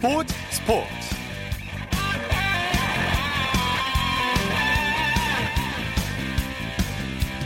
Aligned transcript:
스포츠 0.00 0.34
스포츠. 0.48 0.88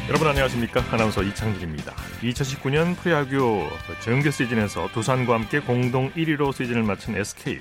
여러분 0.08 0.28
안녕하십니까? 0.28 0.84
아나운서 0.92 1.24
이창진입니다. 1.24 1.96
2019년 2.22 2.96
프로야구 2.96 3.68
정규 4.04 4.30
시즌에서 4.30 4.86
두산과 4.92 5.34
함께 5.34 5.58
공동 5.58 6.12
1위로 6.12 6.54
시즌을 6.54 6.84
마친 6.84 7.16
SK 7.16 7.58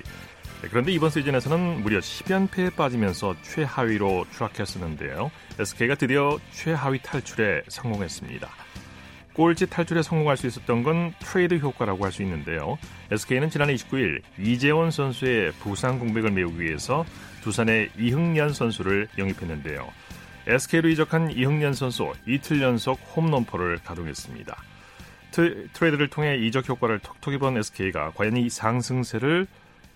그런데 0.70 0.92
이번 0.92 1.10
시즌에서는 1.10 1.82
무려 1.82 1.98
10연패에 1.98 2.76
빠지면서 2.76 3.34
최하위로 3.42 4.26
추락했었는데요. 4.30 5.32
SK가 5.58 5.96
드디어 5.96 6.38
최하위 6.52 7.00
탈출에 7.02 7.62
성공했습니다 7.66 8.48
꼴찌 9.34 9.66
탈출에 9.66 10.02
성공할 10.02 10.36
수 10.36 10.46
있었던 10.46 10.82
건 10.82 11.12
트레이드 11.18 11.56
효과라고 11.56 12.04
할 12.04 12.12
수 12.12 12.22
있는데요. 12.22 12.78
SK는 13.10 13.50
지난해 13.50 13.74
29일 13.74 14.22
이재원 14.38 14.90
선수의 14.90 15.52
부상 15.54 15.98
공백을 15.98 16.30
메우기 16.30 16.60
위해서 16.60 17.04
두산의 17.42 17.90
이흥련 17.98 18.52
선수를 18.52 19.08
영입했는데요. 19.18 19.86
SK로 20.46 20.88
이적한 20.90 21.32
이흥련 21.32 21.72
선수 21.74 22.12
이틀 22.26 22.62
연속 22.62 23.00
홈런포를 23.16 23.78
가동했습니다. 23.78 24.56
트, 25.32 25.68
트레이드를 25.72 26.08
통해 26.08 26.36
이적 26.36 26.68
효과를 26.68 27.00
톡톡히 27.00 27.38
본 27.38 27.56
SK가 27.56 28.12
과연 28.14 28.36
이 28.36 28.48
상승세를 28.48 29.46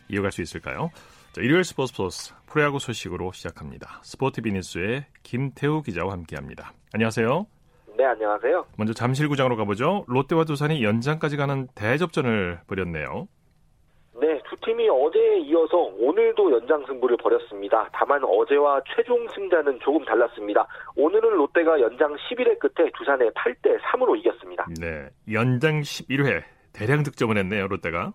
이어갈 0.09 0.33
수 0.33 0.43
있을까요? 0.43 0.91
자, 1.33 1.43
일요일 1.43 1.63
스포츠 1.65 1.93
플러스 1.95 2.33
프로야구 2.47 2.79
소식으로 2.79 3.33
시작합니다. 3.33 4.01
스포티비 4.03 4.51
뉴스의 4.53 5.05
김태우 5.23 5.83
기자와 5.83 6.13
함께합니다. 6.13 6.73
안녕하세요. 6.93 7.58
네, 7.99 8.05
안녕하세요. 8.05 8.65
먼저 8.77 8.93
잠실구장으로 8.93 9.57
가보죠. 9.57 10.05
롯데와 10.07 10.45
두산이 10.45 10.85
연장까지 10.85 11.37
가는 11.37 11.67
대접전을 11.75 12.61
벌였네요. 12.69 13.27
네, 14.21 14.41
두 14.49 14.57
팀이 14.65 14.89
어제에 14.89 15.39
이어서 15.41 15.77
오늘도 15.99 16.53
연장 16.53 16.87
승부를 16.87 17.17
벌였습니다. 17.17 17.89
다만 17.93 18.23
어제와 18.23 18.83
최종 18.95 19.27
승자는 19.35 19.81
조금 19.81 20.05
달랐습니다. 20.05 20.65
오늘은 20.95 21.29
롯데가 21.39 21.81
연장 21.81 22.15
11회 22.15 22.61
끝에 22.61 22.89
두산에 22.97 23.31
8대 23.31 23.81
3으로 23.81 24.17
이겼습니다. 24.17 24.69
네, 24.81 25.09
연장 25.33 25.81
11회 25.81 26.45
대량 26.73 27.03
득점을 27.03 27.37
했네요, 27.37 27.67
롯데가. 27.67 28.13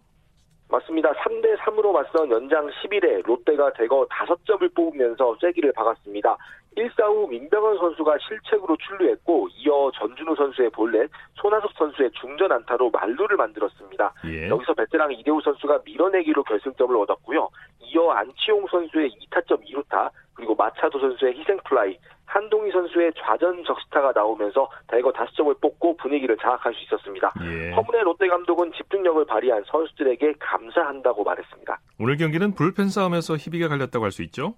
맞습니다. 0.69 1.11
3대 1.11 1.57
3으로 1.57 1.91
맞선 1.91 2.31
연장 2.31 2.67
11회 2.67 3.25
롯데가 3.25 3.71
대거 3.73 4.07
5점을 4.07 4.73
뽑으면서 4.73 5.37
쐐기를 5.41 5.73
박았습니다. 5.73 6.37
1사 6.75 7.03
후 7.03 7.27
민병헌 7.27 7.77
선수가 7.77 8.17
실책으로 8.27 8.75
출루했고 8.77 9.49
이어 9.57 9.91
전준우 9.95 10.35
선수의 10.35 10.69
볼넷, 10.71 11.09
손아섭 11.35 11.71
선수의 11.77 12.11
중전 12.19 12.51
안타로 12.51 12.89
만루를 12.89 13.37
만들었습니다. 13.37 14.13
예. 14.25 14.49
여기서 14.49 14.73
베테랑 14.73 15.11
이대호 15.13 15.41
선수가 15.41 15.79
밀어내기로 15.85 16.43
결승점을 16.43 16.95
얻었고요. 16.97 17.49
이어 17.81 18.11
안치홍 18.11 18.67
선수의 18.71 19.11
2타점 19.11 19.63
2루타, 19.65 20.09
그리고 20.33 20.55
마차도 20.55 20.99
선수의 20.99 21.37
희생플라이, 21.39 21.97
한동희 22.25 22.71
선수의 22.71 23.11
좌전 23.17 23.63
적시타가 23.63 24.11
나오면서 24.15 24.67
대거 24.87 25.11
다섯 25.11 25.31
점을 25.35 25.53
뽑고 25.61 25.97
분위기를 25.97 26.35
장악할 26.37 26.73
수 26.73 26.83
있었습니다. 26.85 27.31
예. 27.43 27.71
허문의 27.73 28.01
롯데 28.03 28.27
감독은 28.27 28.71
집중력을 28.73 29.23
발휘한 29.25 29.63
선수들에게 29.67 30.33
감사한다고 30.39 31.23
말했습니다. 31.23 31.79
오늘 31.99 32.17
경기는 32.17 32.53
불펜 32.55 32.89
싸움에서 32.89 33.35
희비가 33.35 33.67
갈렸다고 33.67 34.05
할 34.05 34.11
수 34.11 34.23
있죠? 34.23 34.55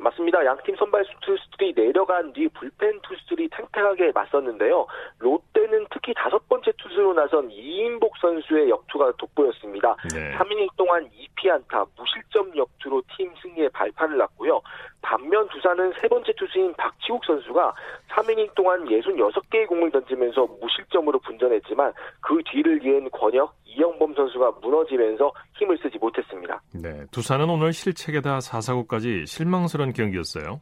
맞습니다. 0.00 0.44
양팀 0.44 0.76
선발 0.76 1.04
투수들이 1.20 1.74
내려간 1.74 2.32
뒤 2.32 2.48
불펜 2.48 3.00
투수들이 3.02 3.48
탱탱하게 3.48 4.12
맞섰는데요. 4.12 4.86
롯데는 5.18 5.86
특히 5.90 6.14
다섯 6.14 6.48
번째 6.48 6.72
투수로 6.78 7.14
나선 7.14 7.50
이인복 7.50 8.16
선수의 8.18 8.70
역투가 8.70 9.12
돋보였습니다. 9.18 9.96
네. 10.14 10.36
3이닝 10.36 10.68
동안 10.76 11.08
2피안타 11.10 11.88
무실점 11.96 12.56
역투로 12.56 13.02
팀 13.16 13.32
승리에 13.42 13.68
발판을 13.70 14.16
놨고요. 14.16 14.60
반면 15.02 15.48
두산은 15.48 15.92
세 16.00 16.08
번째 16.08 16.32
투수인 16.32 16.74
박지욱 16.74 17.24
선수가 17.24 17.74
3이닝 18.10 18.54
동안 18.54 18.84
66개의 18.84 19.66
공을 19.66 19.90
던지면서 19.90 20.46
무실점으로 20.60 21.18
분전했지만 21.20 21.92
그 22.20 22.42
뒤를 22.50 22.84
이은 22.84 23.10
권혁, 23.10 23.54
이영범 23.76 24.14
선수가 24.14 24.52
무너지면서 24.62 25.32
힘을 25.58 25.78
쓰지 25.78 25.98
못했습니다. 25.98 26.60
네, 26.74 27.04
두산은 27.12 27.48
오늘 27.48 27.72
실책에다 27.72 28.38
4사구까지 28.38 29.26
실망스러운 29.26 29.92
경기였어요. 29.92 30.60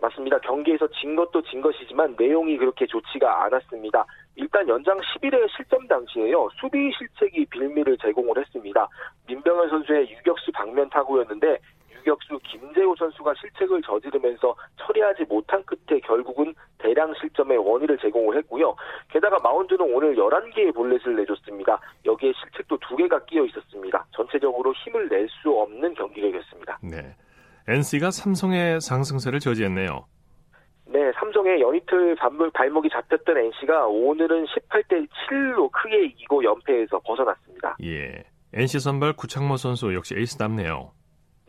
맞습니다. 0.00 0.38
경기에서 0.40 0.86
진 1.00 1.16
것도 1.16 1.42
진 1.42 1.60
것이지만 1.60 2.14
내용이 2.16 2.56
그렇게 2.56 2.86
좋지가 2.86 3.44
않았습니다. 3.44 4.04
일단 4.36 4.68
연장 4.68 4.96
11회 4.98 5.48
실점 5.56 5.86
당시에요. 5.88 6.48
수비 6.60 6.90
실책이 6.96 7.46
빌미를 7.46 7.98
제공을 7.98 8.38
했습니다. 8.38 8.86
민병헌 9.26 9.68
선수의 9.68 10.08
유격수 10.10 10.52
방면 10.52 10.88
타구였는데 10.90 11.58
유격수 12.08 12.40
김재호 12.44 12.96
선수가 12.96 13.34
실책을 13.34 13.82
저지르면서 13.82 14.54
처리하지 14.76 15.24
못한 15.28 15.62
끝에 15.64 16.00
결국은 16.00 16.54
대량 16.78 17.12
실점의 17.20 17.58
원인을 17.58 17.98
제공을 17.98 18.36
했고요. 18.38 18.74
게다가 19.10 19.38
마운드는 19.42 19.94
오늘 19.94 20.16
11개의 20.16 20.74
볼넷을 20.74 21.16
내줬습니다. 21.16 21.78
여기에 22.06 22.32
실책도 22.32 22.78
2개가 22.78 23.26
끼어 23.26 23.44
있었습니다. 23.44 24.06
전체적으로 24.12 24.72
힘을 24.72 25.08
낼 25.08 25.28
수 25.28 25.50
없는 25.50 25.92
경기가 25.94 26.26
됐습니다. 26.38 26.78
네. 26.82 27.14
NC가 27.68 28.10
삼성의 28.10 28.80
상승세를 28.80 29.40
저지했네요. 29.40 30.06
네, 30.86 31.12
삼성에 31.20 31.60
연이틀 31.60 32.16
발목이 32.54 32.88
잡혔던 32.88 33.36
NC가 33.36 33.86
오늘은 33.86 34.46
18대 34.46 35.06
7로 35.28 35.70
크게 35.70 36.06
이기고 36.06 36.42
연패에서 36.42 37.00
벗어났습니다. 37.00 37.76
예. 37.84 38.24
NC 38.54 38.80
선발 38.80 39.12
구창모 39.12 39.58
선수 39.58 39.92
역시 39.94 40.14
에이스답네요. 40.16 40.92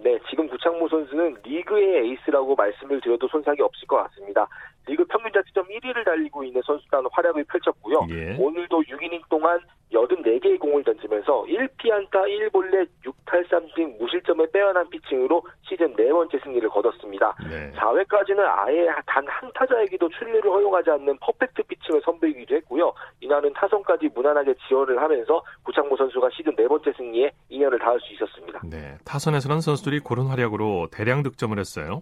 네, 0.01 0.17
지금 0.29 0.38
구창모 0.59 0.89
선수는 0.89 1.37
리그의 1.43 2.05
에이스라고 2.05 2.55
말씀을 2.55 2.99
드려도 3.01 3.27
손색이 3.29 3.61
없을 3.61 3.87
것 3.87 3.97
같습니다. 4.03 4.47
리그 4.89 5.05
평균 5.05 5.31
자책점 5.31 5.67
1위를 5.67 6.03
달리고 6.03 6.43
있는 6.43 6.61
선수다운 6.65 7.05
활약을 7.11 7.43
펼쳤고요. 7.45 8.07
예. 8.09 8.35
오늘도 8.39 8.81
6이닝 8.81 9.21
동안 9.29 9.59
84개의 9.93 10.59
공을 10.59 10.83
던지면서 10.83 11.45
1피안타 11.47 12.11
1볼넷 12.11 12.87
6탈삼진 13.05 13.97
무실점의 13.99 14.45
빼어난 14.51 14.89
피칭으로 14.89 15.43
시즌 15.61 15.95
네 15.95 16.09
번째 16.11 16.39
승리를 16.43 16.67
거뒀습니다. 16.69 17.35
네. 17.49 17.71
4회까지는 17.71 18.39
아예 18.39 18.87
단 19.05 19.25
한 19.29 19.51
타자에게도 19.53 20.09
출루를 20.09 20.51
허용하지 20.51 20.89
않는 20.91 21.17
퍼펙트 21.21 21.63
피칭을 21.63 22.01
선보이기도 22.03 22.55
했고요. 22.55 22.91
이날은 23.21 23.53
타선까지 23.53 24.09
무난하게 24.15 24.55
지원을 24.67 25.01
하면서 25.01 25.41
구창모 25.63 25.95
선수가 25.95 26.29
시즌 26.35 26.55
네 26.55 26.67
번째 26.67 26.91
승리에 26.97 27.31
인연을 27.49 27.79
닿을 27.79 27.99
수 28.01 28.13
있었습니다. 28.13 28.59
네, 28.65 28.97
타선에서는 29.05 29.61
선수들이 29.61 29.99
고른 29.99 30.25
활약으로 30.27 30.87
대량 30.91 31.23
득점을 31.23 31.57
했어요. 31.57 32.01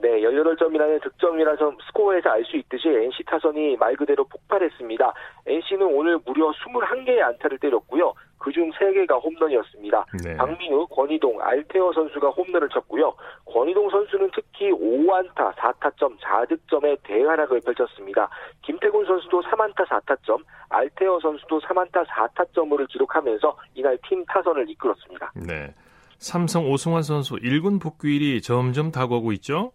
네, 0.00 0.20
18점이라는 0.20 1.02
득점이라서 1.02 1.72
스코어에서 1.88 2.30
알 2.30 2.44
수 2.44 2.56
있듯이 2.56 2.88
NC 2.88 3.22
타선이 3.26 3.76
말 3.76 3.94
그대로 3.96 4.24
폭발했습니다. 4.24 5.12
NC는 5.46 5.86
오늘 5.86 6.18
무려 6.24 6.50
21개의 6.52 7.20
안타를 7.20 7.58
때렸고요. 7.58 8.14
그중 8.38 8.70
3개가 8.72 9.22
홈런이었습니다. 9.22 10.06
네. 10.24 10.36
박민우, 10.36 10.86
권희동, 10.86 11.40
알테어 11.42 11.92
선수가 11.92 12.30
홈런을 12.30 12.70
쳤고요. 12.70 13.14
권희동 13.44 13.90
선수는 13.90 14.30
특히 14.34 14.70
5안타, 14.70 15.54
4타점, 15.54 16.18
4득점의 16.18 16.98
대활약을 17.02 17.60
펼쳤습니다. 17.60 18.30
김태곤 18.62 19.04
선수도 19.04 19.42
3안타, 19.42 19.86
4타점, 19.86 20.42
알테어 20.70 21.20
선수도 21.20 21.60
3안타, 21.60 22.06
4타점을 22.06 22.88
기록하면서 22.88 23.56
이날 23.74 23.98
팀 24.08 24.24
타선을 24.24 24.70
이끌었습니다. 24.70 25.32
네. 25.46 25.74
삼성 26.18 26.70
오승환 26.70 27.02
선수 27.02 27.36
1군 27.36 27.80
복귀일이 27.80 28.40
점점 28.40 28.90
다가오고 28.90 29.32
있죠? 29.32 29.72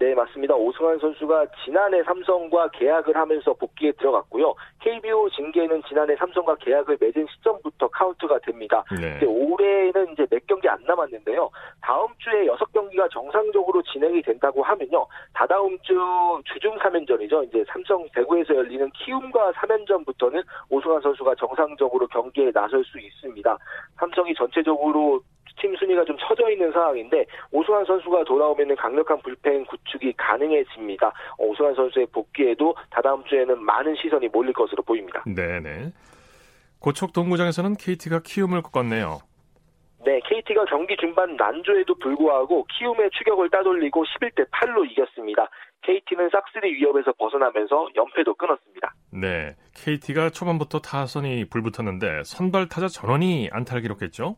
네, 0.00 0.14
맞습니다. 0.14 0.54
오승환 0.54 0.98
선수가 0.98 1.44
지난해 1.62 2.02
삼성과 2.04 2.70
계약을 2.70 3.14
하면서 3.14 3.52
복귀에 3.52 3.92
들어갔고요. 3.92 4.54
KBO 4.78 5.28
징계는 5.28 5.82
지난해 5.86 6.16
삼성과 6.16 6.56
계약을 6.56 6.96
맺은 6.98 7.26
시점부터 7.26 7.86
카운트가 7.88 8.38
됩니다. 8.38 8.82
네. 8.98 9.22
올해는 9.26 10.12
이제 10.12 10.26
몇 10.30 10.46
경기 10.46 10.70
안 10.70 10.82
남았는데요. 10.86 11.50
다음 11.82 12.08
주에 12.16 12.46
6경기가 12.46 13.10
정상적으로 13.10 13.82
진행이 13.82 14.22
된다고 14.22 14.62
하면요. 14.62 15.06
다다음 15.34 15.78
주 15.82 15.94
주중 16.46 16.78
3연전이죠. 16.78 17.44
이제 17.48 17.62
삼성 17.68 18.08
대구에서 18.14 18.56
열리는 18.56 18.90
키움과 18.92 19.52
3연전부터는 19.52 20.42
오승환 20.70 21.02
선수가 21.02 21.34
정상적으로 21.34 22.06
경기에 22.06 22.50
나설 22.52 22.82
수 22.84 22.98
있습니다. 22.98 23.58
삼성이 23.98 24.32
전체적으로 24.34 25.20
팀 25.58 25.74
순위가 25.76 26.04
좀 26.04 26.16
처져 26.18 26.50
있는 26.50 26.72
상황인데 26.72 27.26
오승환 27.52 27.84
선수가 27.84 28.24
돌아오면 28.24 28.76
강력한 28.76 29.18
불펜 29.22 29.64
구축이 29.66 30.14
가능해집니다. 30.16 31.08
어, 31.08 31.44
오승환 31.44 31.74
선수의 31.74 32.06
복귀에도 32.12 32.74
다다음 32.90 33.24
주에는 33.24 33.62
많은 33.62 33.94
시선이 33.96 34.28
몰릴 34.28 34.52
것으로 34.52 34.82
보입니다. 34.82 35.22
네네. 35.26 35.92
고척 36.80 37.12
동구장에서는 37.12 37.74
KT가 37.76 38.20
키움을 38.24 38.62
꺾었네요. 38.62 39.18
네, 40.04 40.18
KT가 40.24 40.64
경기 40.64 40.96
중반 40.96 41.36
난조에도 41.36 41.94
불구하고 41.96 42.66
키움의 42.78 43.10
추격을 43.10 43.50
따돌리고 43.50 44.04
11대 44.04 44.48
8로 44.50 44.90
이겼습니다. 44.90 45.48
KT는 45.82 46.30
싹쓸이 46.30 46.74
위협에서 46.74 47.12
벗어나면서 47.12 47.88
연패도 47.94 48.34
끊었습니다. 48.34 48.94
네, 49.12 49.56
KT가 49.74 50.30
초반부터 50.30 50.80
타선이 50.80 51.50
불붙었는데 51.50 52.22
선발 52.24 52.68
타자 52.68 52.88
전원이 52.88 53.50
안타를 53.52 53.82
기록했죠? 53.82 54.36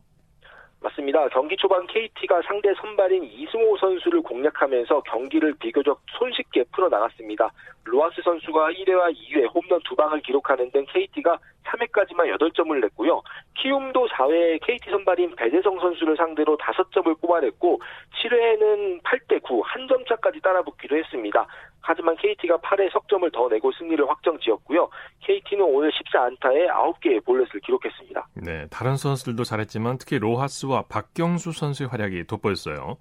맞습니다. 0.83 1.29
경기 1.29 1.55
초반 1.55 1.87
KT가 1.87 2.41
상대 2.41 2.73
선발인 2.75 3.23
이승호 3.23 3.77
선수를 3.77 4.21
공략하면서 4.21 5.01
경기를 5.03 5.53
비교적 5.57 6.01
손쉽게 6.17 6.65
풀어나갔습니다. 6.73 7.49
로하스 7.85 8.21
선수가 8.21 8.71
1회와 8.71 9.13
2회 9.15 9.53
홈런 9.53 9.79
2방을 9.79 10.21
기록하는 10.23 10.69
등 10.71 10.85
KT가 10.89 11.39
3회까지만 11.63 12.37
8점을 12.37 12.79
냈고요. 12.81 13.21
키움도 13.55 14.07
4회에 14.09 14.59
KT 14.61 14.89
선발인 14.89 15.35
배재성 15.37 15.79
선수를 15.79 16.17
상대로 16.17 16.57
5점을 16.57 17.19
뽑아냈고 17.21 17.81
7회에는 18.21 19.01
8대 19.03 19.41
9 19.41 19.61
한 19.61 19.87
점 19.87 20.03
차까지 20.05 20.39
따라붙기도 20.41 20.95
했습니다. 20.97 21.45
하지만 21.83 22.15
KT가 22.15 22.57
8회 22.57 22.91
석점을 22.91 23.29
더 23.31 23.47
내고 23.49 23.71
승리를 23.73 24.09
확정 24.09 24.39
지었고요. 24.39 24.89
KT는 25.21 25.63
오늘 25.65 25.91
14안타에 25.91 26.69
9개의 26.69 27.23
볼넷을 27.25 27.59
기록했습니다. 27.59 28.27
네, 28.35 28.67
다른 28.71 28.95
선수들도 28.95 29.43
잘했지만 29.43 29.97
특히 29.97 30.17
로하스와 30.17 30.83
박경수 30.83 31.51
선수의 31.51 31.89
활약이 31.89 32.25
돋보였어요. 32.25 32.97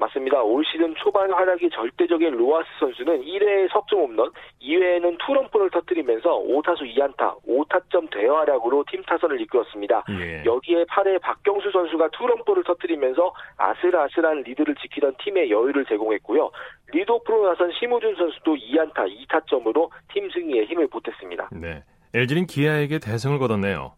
맞습니다. 0.00 0.42
올 0.42 0.64
시즌 0.64 0.94
초반 0.96 1.30
활약이 1.30 1.68
절대적인 1.70 2.36
로하스 2.36 2.68
선수는 2.80 3.22
1회에 3.22 3.70
석점 3.70 4.00
홈런, 4.00 4.30
2회에는 4.62 5.18
투런포를 5.24 5.70
터뜨리면서 5.70 6.40
5타수 6.40 6.82
2안타, 6.96 7.36
5타점 7.46 8.10
대활약으로 8.10 8.84
팀 8.90 9.02
타선을 9.02 9.40
이끌었습니다. 9.42 10.04
예. 10.10 10.42
여기에 10.44 10.84
8회 10.84 11.20
박경수 11.20 11.70
선수가 11.70 12.08
투런포를 12.08 12.64
터뜨리면서 12.64 13.32
아슬아슬한 13.58 14.42
리드를 14.42 14.74
지키던 14.76 15.16
팀에 15.22 15.50
여유를 15.50 15.84
제공했고요. 15.84 16.50
리드오프로 16.92 17.46
나선 17.46 17.70
심우준 17.78 18.16
선수도 18.16 18.56
2안타 18.56 19.06
2타점으로 19.28 19.90
팀 20.12 20.30
승리에 20.30 20.64
힘을 20.64 20.88
보탰습니다. 20.88 21.50
네. 21.52 21.84
LG는 22.14 22.46
기아에게 22.46 22.98
대승을 22.98 23.38
거뒀네요. 23.38 23.92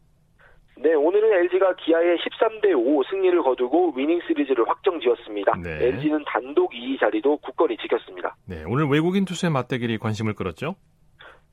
네, 0.76 0.94
오늘은 0.94 1.32
LG가 1.44 1.76
기아에 1.76 2.18
13대 2.18 2.74
5 2.74 3.02
승리를 3.10 3.42
거두고 3.42 3.92
위닝 3.96 4.20
시리즈를 4.26 4.68
확정 4.68 4.98
지었습니다. 5.00 5.56
네. 5.62 5.86
LG는 5.86 6.24
단독 6.26 6.72
2위 6.72 6.98
자리도 6.98 7.36
굳건히 7.38 7.76
지켰습니다. 7.76 8.36
네, 8.46 8.64
오늘 8.66 8.86
외국인 8.86 9.24
투수의 9.24 9.52
맞대결이 9.52 9.98
관심을 9.98 10.34
끌었죠? 10.34 10.74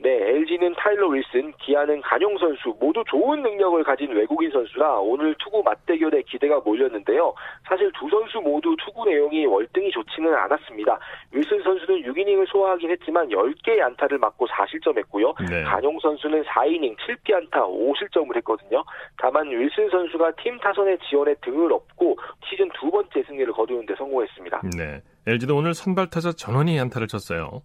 네, 0.01 0.09
LG는 0.09 0.75
타일러 0.77 1.09
윌슨, 1.09 1.51
기아는 1.59 1.99
가뇽 2.01 2.37
선수 2.37 2.73
모두 2.79 3.03
좋은 3.09 3.41
능력을 3.41 3.83
가진 3.83 4.11
외국인 4.11 4.49
선수라 4.49 4.99
오늘 4.99 5.35
투구 5.39 5.61
맞대결에 5.61 6.21
기대가 6.21 6.57
몰렸는데요. 6.61 7.33
사실 7.67 7.91
두 7.99 8.09
선수 8.09 8.39
모두 8.39 8.77
투구 8.79 9.03
내용이 9.09 9.45
월등히 9.45 9.91
좋지는 9.91 10.33
않았습니다. 10.33 10.97
윌슨 11.33 11.61
선수는 11.63 12.03
6이닝을 12.03 12.47
소화하긴 12.47 12.91
했지만 12.91 13.27
10개의 13.27 13.81
안타를 13.81 14.19
맞고 14.19 14.47
4실점했고요. 14.47 15.35
네. 15.49 15.63
간용 15.63 15.99
선수는 15.99 16.43
4이닝 16.43 16.95
7피 16.95 17.33
안타 17.33 17.67
5실점을 17.67 18.33
했거든요. 18.37 18.85
다만 19.17 19.49
윌슨 19.49 19.89
선수가 19.89 20.31
팀 20.41 20.57
타선의 20.59 20.97
지원에 21.09 21.35
등을 21.41 21.73
업고 21.73 22.17
시즌 22.49 22.69
두 22.79 22.89
번째 22.89 23.21
승리를 23.23 23.51
거두는 23.51 23.85
데 23.85 23.93
성공했습니다. 23.97 24.61
네, 24.77 25.01
LG도 25.27 25.57
오늘 25.57 25.73
선발 25.73 26.09
타자 26.09 26.31
전원이 26.31 26.79
안타를 26.79 27.07
쳤어요. 27.07 27.63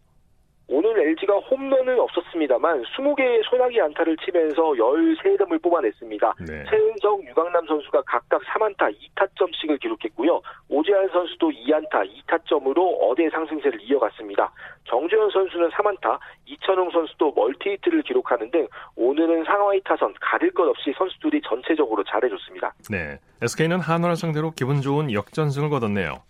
LG가 1.15 1.39
홈런은 1.51 1.99
없었습니다만 1.99 2.83
20개의 2.83 3.43
소나기 3.49 3.81
안타를 3.81 4.17
치면서 4.19 4.63
13점을 4.63 5.63
뽑아냈습니다. 5.63 6.35
네. 6.41 6.65
최은성, 6.69 7.23
유강남 7.29 7.67
선수가 7.67 8.03
각각 8.03 8.43
3안타 8.43 8.95
2타점씩을 9.17 9.81
기록했고요. 9.81 10.41
오재환 10.69 11.09
선수도 11.09 11.51
2안타 11.51 12.09
2타점으로 12.27 12.99
어대 13.03 13.29
상승세를 13.31 13.81
이어갔습니다. 13.83 14.53
정주현 14.89 15.31
선수는 15.31 15.71
3안타, 15.71 16.19
이천웅 16.47 16.91
선수도 16.91 17.33
멀티히트를 17.35 18.03
기록하는 18.03 18.51
등 18.51 18.67
오늘은 18.97 19.45
상하이 19.45 19.81
타선 19.85 20.13
가릴 20.21 20.53
것 20.53 20.69
없이 20.69 20.93
선수들이 20.97 21.41
전체적으로 21.43 22.03
잘해줬습니다. 22.05 22.75
네, 22.91 23.19
SK는 23.43 23.81
한화를 23.81 24.17
상대로 24.17 24.51
기분 24.51 24.81
좋은 24.81 25.13
역전승을 25.13 25.71
거뒀네요. 25.71 26.23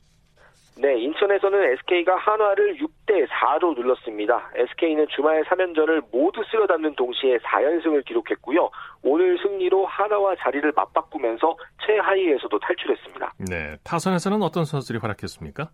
네, 0.76 0.98
인천에서는 0.98 1.72
SK가 1.72 2.16
한화를 2.16 2.78
6대 2.78 3.28
4로 3.28 3.76
눌렀습니다. 3.76 4.50
SK는 4.56 5.06
주말 5.14 5.44
3연전을 5.44 6.04
모두 6.10 6.42
쓸어 6.50 6.66
담는 6.66 6.96
동시에 6.96 7.38
4연승을 7.38 8.04
기록했고요. 8.04 8.68
오늘 9.02 9.38
승리로 9.38 9.86
한화와 9.86 10.34
자리를 10.40 10.72
맞바꾸면서 10.74 11.56
최하위에서도 11.86 12.58
탈출했습니다. 12.58 13.34
네, 13.48 13.76
타선에서는 13.84 14.42
어떤 14.42 14.64
선수들이 14.64 14.98
활약했습니까? 14.98 15.68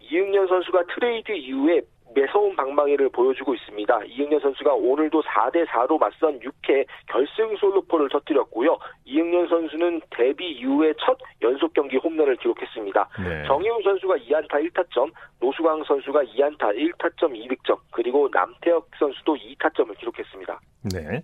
이흥련 0.00 0.46
선수가 0.46 0.84
트레이드 0.94 1.32
이후에 1.32 1.80
매서운 2.14 2.54
방망이를 2.56 3.10
보여주고 3.10 3.54
있습니다. 3.54 4.00
이흥련 4.06 4.40
선수가 4.40 4.74
오늘도 4.74 5.22
4대 5.22 5.66
4로 5.66 5.98
맞선 5.98 6.40
6회 6.40 6.86
결승 7.06 7.56
솔로포를 7.56 8.08
터뜨렸고요. 8.08 8.78
이흥련 9.04 9.46
선수는 9.48 10.00
데뷔 10.10 10.52
이후에 10.52 10.94
첫 11.04 11.18
연속 11.42 11.72
경기 11.74 11.96
홈런을 11.96 12.36
기록했습니다. 12.36 13.08
네. 13.24 13.44
정의윤 13.46 13.82
선수가 13.82 14.16
2안타 14.16 14.50
1타점, 14.50 15.12
노수광 15.40 15.84
선수가 15.84 16.22
2안타 16.24 16.74
1타점 16.76 17.32
2득점, 17.32 17.78
그리고 17.92 18.28
남태혁 18.32 18.88
선수도 18.98 19.36
2타점을 19.36 19.96
기록했습니다. 19.98 20.60
네. 20.94 21.22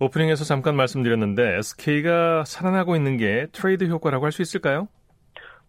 오프닝에서 0.00 0.44
잠깐 0.44 0.76
말씀드렸는데 0.76 1.56
SK가 1.58 2.44
살아나고 2.44 2.96
있는 2.96 3.16
게 3.16 3.46
트레이드 3.52 3.84
효과라고 3.84 4.24
할 4.24 4.30
수 4.32 4.42
있을까요? 4.42 4.86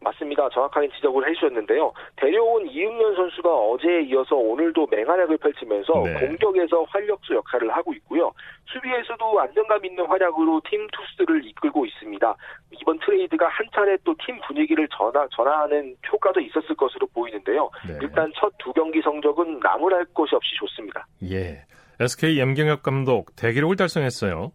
맞습니다. 0.02 0.50
정확하게 0.50 0.90
지적을 0.96 1.28
해주셨는데요. 1.30 1.94
데려온 2.18 2.68
이흥련 2.68 3.16
선수가 3.16 3.50
어제에 3.50 4.02
이어서 4.04 4.36
오늘도 4.36 4.88
맹활약을 4.92 5.38
펼치면서 5.38 5.94
네. 6.04 6.14
공격에서 6.28 6.84
활력소 6.90 7.36
역할을 7.36 7.70
하고 7.72 7.94
있고요. 7.94 8.32
수비에서도 8.66 9.40
안정감 9.40 9.86
있는 9.86 10.06
활약으로 10.06 10.62
팀 10.70 10.88
투수들을 10.92 11.46
이끌고 11.46 11.86
있습니다. 11.86 12.36
이번 12.82 13.00
트레이드가 13.00 13.48
한 13.48 13.66
차례 13.74 13.98
또 14.04 14.16
팀 14.26 14.40
분위기를 14.48 14.88
전화, 14.98 15.28
전환하는 15.36 15.96
효과도 16.12 16.40
있었을 16.40 16.76
것으로 16.76 17.08
보이는데요. 17.14 17.70
네. 17.88 17.98
일단 18.02 18.32
첫 18.36 18.52
두 18.60 18.72
경기 18.74 19.02
성적은 19.02 19.60
나무랄 19.60 20.06
것이 20.14 20.36
없이 20.36 20.56
좋습니다. 20.60 21.08
예. 21.24 21.64
SK 22.00 22.40
염경엽 22.40 22.84
감독 22.84 23.36
대기록을 23.36 23.76
달성했어요. 23.76 24.52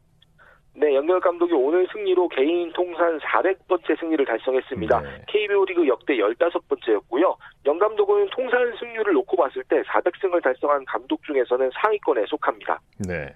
네, 0.78 0.94
연결 0.94 1.18
감독이 1.20 1.54
오늘 1.54 1.88
승리로 1.90 2.28
개인 2.28 2.70
통산 2.74 3.18
400번째 3.18 3.98
승리를 3.98 4.24
달성했습니다. 4.26 5.00
네. 5.00 5.08
KBO 5.26 5.64
리그 5.64 5.88
역대 5.88 6.14
15번째였고요. 6.16 7.34
연 7.64 7.78
감독은 7.78 8.28
통산 8.30 8.76
승률을 8.78 9.14
놓고 9.14 9.36
봤을 9.38 9.64
때 9.64 9.82
400승을 9.82 10.42
달성한 10.42 10.84
감독 10.84 11.22
중에서는 11.24 11.70
상위권에 11.80 12.26
속합니다. 12.26 12.78
네. 13.08 13.34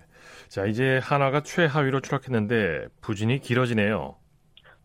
자, 0.48 0.66
이제 0.66 1.00
하나가 1.02 1.40
최하위로 1.40 2.00
추락했는데 2.00 2.88
부진이 3.00 3.38
길어지네요. 3.38 4.16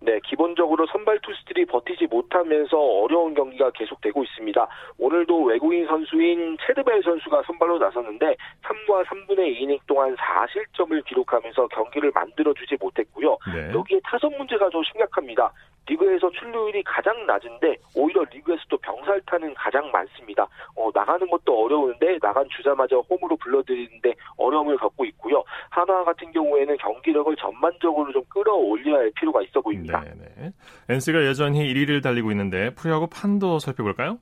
네, 0.05 0.19
기본적으로 0.23 0.85
선발 0.85 1.19
투수들이 1.21 1.65
버티지 1.65 2.05
못하면서 2.05 2.77
어려운 2.77 3.33
경기가 3.33 3.71
계속되고 3.71 4.23
있습니다. 4.23 4.67
오늘도 4.99 5.43
외국인 5.45 5.87
선수인 5.87 6.57
체드벨 6.65 7.01
선수가 7.01 7.41
선발로 7.47 7.79
나섰는데 7.79 8.35
3과 8.61 9.03
3분의 9.05 9.59
2이닝 9.59 9.79
동안 9.87 10.15
4실점을 10.15 11.03
기록하면서 11.05 11.67
경기를 11.69 12.11
만들어주지 12.13 12.77
못했고요. 12.79 13.37
네. 13.51 13.73
여기에 13.73 13.99
타선 14.03 14.31
문제가 14.37 14.69
좀 14.69 14.83
심각합니다. 14.83 15.51
리그에서 15.87 16.29
출루율이 16.31 16.83
가장 16.83 17.25
낮은데 17.25 17.77
오히려 17.95 18.23
리그에서도 18.31 18.77
병살타는 18.77 19.53
가장 19.53 19.89
많습니다. 19.91 20.47
어, 20.75 20.89
나가는 20.93 21.29
것도 21.29 21.65
어려운데 21.65 22.17
나간 22.19 22.47
주자마저 22.55 22.99
홈으로 23.09 23.35
불러들이는데 23.37 24.13
어려움을 24.37 24.77
겪고 24.77 25.05
있고요. 25.05 25.43
하나 25.69 26.03
같은 26.03 26.31
경우에는 26.31 26.77
경기력을 26.77 27.35
전반적으로 27.35 28.11
좀 28.11 28.23
끌어올려야 28.29 28.99
할 28.99 29.11
필요가 29.15 29.41
있어 29.43 29.61
보입니다. 29.61 30.01
네 30.01 30.13
네. 30.37 30.51
NC가 30.89 31.25
여전히 31.25 31.73
1위를 31.73 32.01
달리고 32.01 32.31
있는데 32.31 32.73
프로야구 32.75 33.07
판도 33.07 33.59
살펴볼까요? 33.59 34.19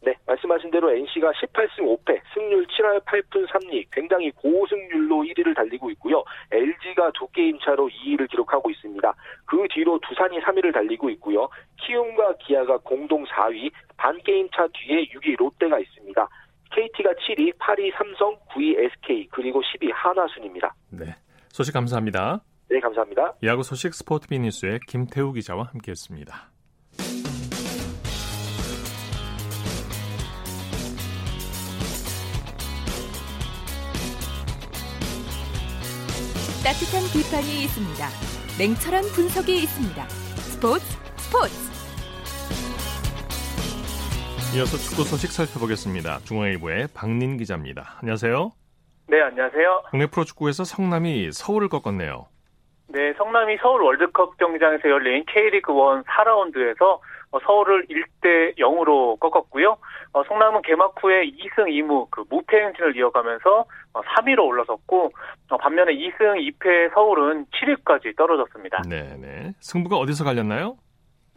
네, 0.00 0.14
말씀하신 0.26 0.70
대로 0.70 0.90
NC가 0.90 1.32
18승 1.32 1.80
5패, 1.80 2.20
승률 2.32 2.66
7할 2.66 3.04
8푼 3.04 3.46
3리, 3.48 3.86
굉장히 3.92 4.30
고승률로 4.30 5.24
1위를 5.24 5.54
달리고 5.56 5.90
있고요. 5.92 6.22
LG가 6.52 7.10
두 7.12 7.26
게임 7.28 7.58
차로 7.58 7.88
2위를 7.88 8.30
기록하고 8.30 8.70
있습니다. 8.70 9.14
그 9.44 9.66
뒤로 9.70 9.98
두산이 10.08 10.38
3위를 10.40 10.72
달리고 10.72 11.10
있고요. 11.10 11.48
키움과 11.78 12.34
기아가 12.38 12.78
공동 12.78 13.24
4위, 13.24 13.72
반 13.96 14.16
게임 14.22 14.48
차 14.50 14.68
뒤에 14.72 15.06
6위 15.06 15.36
롯데가 15.36 15.78
있습니다. 15.80 16.28
KT가 16.70 17.10
7위, 17.12 17.56
8위 17.58 17.92
삼성, 17.96 18.36
9위 18.50 18.78
SK, 18.78 19.28
그리고 19.32 19.60
10위 19.60 19.90
한화순입니다. 19.92 20.74
네, 20.90 21.06
소식 21.48 21.72
감사합니다. 21.72 22.40
네, 22.70 22.78
감사합니다. 22.78 23.34
야구 23.42 23.62
소식 23.62 23.94
스포츠비 23.94 24.38
뉴스의 24.38 24.80
김태우 24.86 25.32
기자와 25.32 25.64
함께했습니다. 25.72 26.57
따뜻한 36.68 37.00
비판이 37.16 37.64
있습니다. 37.64 38.04
냉철한 38.60 39.00
분석이 39.16 39.56
있습니다. 39.56 40.04
스포츠 40.52 40.84
스포츠. 41.16 41.56
이어서 44.52 44.76
축구 44.76 45.00
소식 45.08 45.32
살펴보겠습니다. 45.32 46.18
중앙일보의 46.28 46.88
박민 46.92 47.38
기자입니다. 47.38 47.96
안녕하세요. 48.02 48.52
네, 49.08 49.18
안녕하세요. 49.22 49.84
국내 49.88 50.04
프로축구에서 50.08 50.64
성남이 50.64 51.32
서울을 51.32 51.70
꺾었네요. 51.70 52.28
네, 52.88 53.14
성남이 53.16 53.56
서울 53.62 53.80
월드컵 53.80 54.36
경기장에서 54.36 54.90
열린 54.90 55.24
K리그 55.24 55.72
1 55.72 56.02
4라운드에서 56.04 56.82
어, 56.82 57.00
서울을 57.44 57.86
1대 57.86 58.56
0으로 58.58 59.18
꺾었고요. 59.20 59.76
어, 60.12 60.24
성남은 60.24 60.62
개막 60.62 60.94
후에 61.00 61.24
2승 61.26 61.66
2무 61.68 62.08
그 62.10 62.24
무패 62.30 62.56
행진을 62.56 62.96
이어가면서 62.96 63.64
3위로 63.92 64.40
어, 64.40 64.44
올라섰고 64.44 65.10
반면에 65.60 65.92
2승 65.92 66.36
2패 66.36 66.94
서울은 66.94 67.46
7위까지 67.46 68.16
떨어졌습니다. 68.16 68.82
네, 68.88 69.16
네. 69.20 69.52
승부가 69.60 69.96
어디서 69.96 70.24
갈렸나요? 70.24 70.76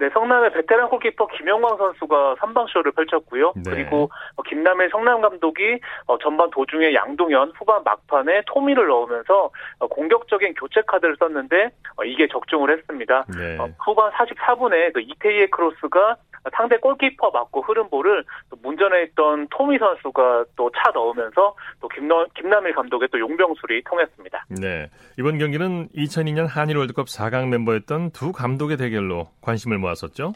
네, 0.01 0.09
성남의 0.09 0.51
베테랑 0.53 0.89
골키퍼 0.89 1.27
김영광 1.27 1.77
선수가 1.77 2.37
선방쇼를 2.39 2.91
펼쳤고요. 2.93 3.53
네. 3.55 3.61
그리고 3.69 4.09
김남일 4.47 4.89
성남 4.89 5.21
감독이 5.21 5.79
전반 6.23 6.49
도중에 6.49 6.95
양동현, 6.95 7.51
후반 7.55 7.83
막판에 7.83 8.41
토미를 8.47 8.87
넣으면서 8.87 9.51
공격적인 9.91 10.55
교체 10.55 10.81
카드를 10.87 11.17
썼는데 11.19 11.69
이게 12.05 12.27
적중을 12.27 12.75
했습니다. 12.75 13.25
네. 13.37 13.59
후반 13.77 14.09
44분에 14.13 14.91
그 14.91 15.01
이태희의 15.01 15.51
크로스가 15.51 16.15
상대 16.55 16.77
골키퍼 16.77 17.29
맞고 17.31 17.61
흐른 17.61 17.89
볼을 17.89 18.23
문전에 18.61 19.03
있던 19.03 19.47
토미 19.51 19.77
선수가 19.77 20.45
또 20.55 20.71
차 20.83 20.89
넣으면서 20.91 21.55
또 21.79 21.87
김너, 21.89 22.25
김남일 22.35 22.73
감독의 22.73 23.09
또 23.11 23.19
용병술이 23.19 23.83
통했습니다. 23.83 24.45
네. 24.61 24.89
이번 25.19 25.37
경기는 25.37 25.89
2002년 25.89 26.47
한일 26.47 26.77
월드컵 26.77 27.07
4강 27.07 27.49
멤버였던 27.49 28.11
두 28.11 28.31
감독의 28.31 28.77
대결로 28.77 29.27
관심을 29.41 29.77
모았었죠? 29.77 30.33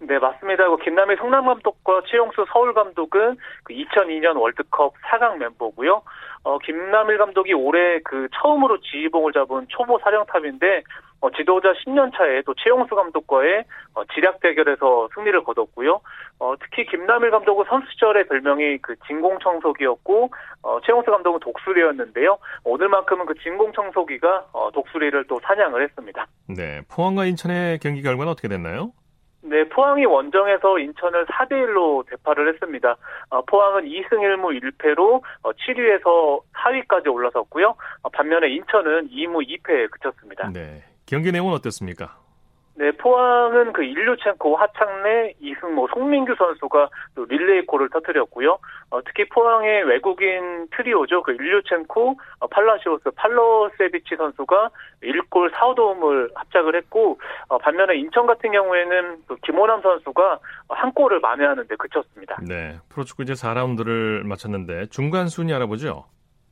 네, 0.00 0.16
맞습니다. 0.18 0.68
그 0.68 0.76
김남일 0.84 1.16
성남 1.16 1.46
감독과 1.46 2.02
최용수 2.06 2.44
서울 2.52 2.72
감독은 2.72 3.36
그 3.64 3.74
2002년 3.74 4.40
월드컵 4.40 4.94
4강 5.10 5.38
멤버고요. 5.38 6.02
어, 6.44 6.58
김남일 6.58 7.18
감독이 7.18 7.52
올해 7.52 7.98
그 8.04 8.28
처음으로 8.40 8.78
지휘봉을 8.80 9.32
잡은 9.32 9.66
초보 9.68 9.98
사령탑인데 9.98 10.84
어, 11.20 11.30
지도자 11.30 11.72
10년 11.72 12.16
차에 12.16 12.42
또 12.42 12.54
최용수 12.54 12.94
감독과의 12.94 13.64
어, 13.94 14.04
지략 14.14 14.40
대결에서 14.40 15.08
승리를 15.14 15.42
거뒀고요. 15.44 16.00
어, 16.38 16.54
특히 16.60 16.86
김남일 16.86 17.30
감독은 17.30 17.64
선수 17.68 17.90
시절의 17.92 18.28
별명이 18.28 18.78
그 18.78 18.94
진공청소기였고 19.06 20.30
어, 20.62 20.80
최용수 20.84 21.10
감독은 21.10 21.40
독수리였는데요. 21.40 22.38
오늘만큼은 22.64 23.26
그 23.26 23.34
진공청소기가 23.34 24.46
어, 24.52 24.70
독수리를 24.72 25.24
또 25.26 25.40
사냥을 25.42 25.82
했습니다. 25.82 26.26
네, 26.48 26.82
포항과 26.88 27.24
인천의 27.24 27.78
경기 27.80 28.02
결과는 28.02 28.30
어떻게 28.30 28.48
됐나요? 28.48 28.92
네, 29.40 29.64
포항이 29.68 30.04
원정에서 30.04 30.78
인천을 30.78 31.24
4대 31.26 31.52
1로 31.52 32.04
대파를 32.08 32.52
했습니다. 32.52 32.96
어, 33.30 33.42
포항은 33.42 33.84
2승 33.84 34.10
1무 34.10 34.60
1패로 34.60 35.22
어, 35.42 35.52
7위에서 35.52 36.40
4위까지 36.54 37.12
올라섰고요. 37.12 37.74
어, 38.02 38.08
반면에 38.10 38.48
인천은 38.50 39.08
2무 39.10 39.48
2패에 39.48 39.90
그쳤습니다. 39.90 40.50
네. 40.52 40.82
경기 41.08 41.32
내용은 41.32 41.54
어땠습니까? 41.54 42.18
네, 42.74 42.92
포항은 42.92 43.72
그 43.72 43.82
일류첸코, 43.82 44.54
하창래, 44.54 45.32
이승모, 45.40 45.88
송민규 45.92 46.36
선수가 46.36 46.88
또 47.16 47.24
릴레이 47.24 47.66
골을 47.66 47.88
터뜨렸고요. 47.90 48.58
어, 48.90 49.02
특히 49.04 49.28
포항의 49.28 49.82
외국인 49.84 50.68
트리오죠. 50.70 51.22
그 51.24 51.32
일류첸코, 51.32 52.16
어, 52.38 52.46
팔라시오스, 52.46 53.10
팔로세비치 53.16 54.14
선수가 54.16 54.70
1골 55.02 55.50
4도움을 55.54 56.30
합작을 56.36 56.76
했고, 56.76 57.18
어, 57.48 57.58
반면에 57.58 57.96
인천 57.96 58.26
같은 58.26 58.52
경우에는 58.52 59.22
그 59.26 59.36
김호남 59.42 59.82
선수가 59.82 60.38
한 60.68 60.92
골을 60.92 61.18
만회하는데 61.18 61.74
그쳤습니다. 61.74 62.38
네, 62.46 62.76
프로축구 62.90 63.24
이제 63.24 63.32
4라운드를 63.32 64.24
마쳤는데 64.24 64.86
중간 64.90 65.26
순위 65.26 65.52
알아보죠. 65.52 66.04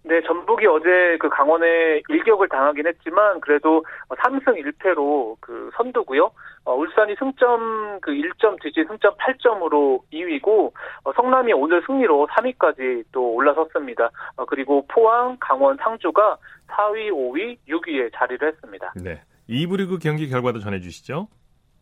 네, 0.09 0.23
전북이 0.23 0.67
어제 0.69 1.19
그 1.19 1.29
강원에 1.29 2.01
일격을 2.09 2.49
당하긴 2.49 2.87
했지만 2.87 3.41
그래도 3.41 3.85
3승 4.09 4.55
1패로 4.55 5.37
그 5.41 5.71
선두고요. 5.77 6.31
어, 6.65 6.75
울산이 6.75 7.17
승점 7.19 7.99
그 8.01 8.13
1점 8.13 8.63
뒤지 8.63 8.85
승점 8.87 9.15
8점으로 9.17 10.01
2위고 10.13 10.73
어, 11.03 11.13
성남이 11.13 11.53
오늘 11.55 11.83
승리로 11.87 12.29
3위까지 12.29 13.05
또 13.11 13.35
올라섰습니다. 13.35 14.11
어, 14.37 14.45
그리고 14.45 14.87
포항, 14.87 15.37
강원, 15.41 15.77
상주가 15.77 16.39
4위, 16.69 17.11
5위, 17.11 17.59
6위에 17.69 18.11
자리를 18.15 18.47
했습니다. 18.47 18.93
네. 19.03 19.21
2부 19.49 19.79
리그 19.79 19.99
경기 19.99 20.29
결과도 20.29 20.61
전해 20.61 20.79
주시죠. 20.79 21.27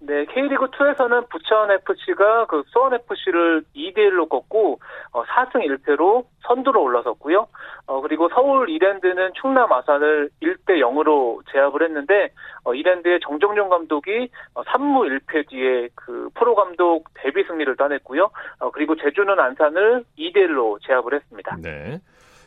네, 0.01 0.27
K리그 0.27 0.67
2에서는 0.67 1.29
부천 1.31 1.71
FC가 1.71 2.47
그 2.47 2.63
수원 2.67 2.93
FC를 2.95 3.65
2대 3.75 3.99
1로 3.99 4.29
꺾고 4.29 4.79
어, 5.13 5.23
4승 5.25 5.65
1패로 5.65 6.27
선두로 6.47 6.83
올라섰고요. 6.83 7.47
어, 7.87 8.01
그리고 8.03 8.29
서울 8.29 8.69
이랜드는 8.69 9.33
충남 9.41 9.73
아산을 9.73 10.31
1대 10.43 10.81
0으로 10.81 11.41
제압을 11.51 11.83
했는데 11.85 12.31
어, 12.65 12.75
이랜드의 12.75 13.21
정정용 13.21 13.71
감독이 13.71 14.29
어, 14.55 14.63
3무 14.63 15.09
1패 15.09 15.49
뒤에 15.49 15.89
그 15.95 16.29
프로 16.35 16.55
감독 16.55 17.05
데뷔 17.15 17.45
승리를 17.45 17.75
따냈고요. 17.77 18.31
어, 18.59 18.71
그리고 18.71 18.97
제주는 18.97 19.39
안산을 19.39 20.05
2대 20.19 20.37
1로 20.37 20.79
제압을 20.87 21.15
했습니다. 21.15 21.57
네. 21.63 22.01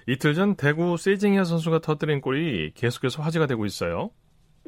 이틀 0.06 0.34
전 0.36 0.56
대구 0.56 0.96
세징야 0.96 1.44
선수가 1.44 1.80
터뜨린 1.80 2.22
골이 2.22 2.72
계속해서 2.76 3.22
화제가 3.22 3.46
되고 3.46 3.66
있어요. 3.66 4.12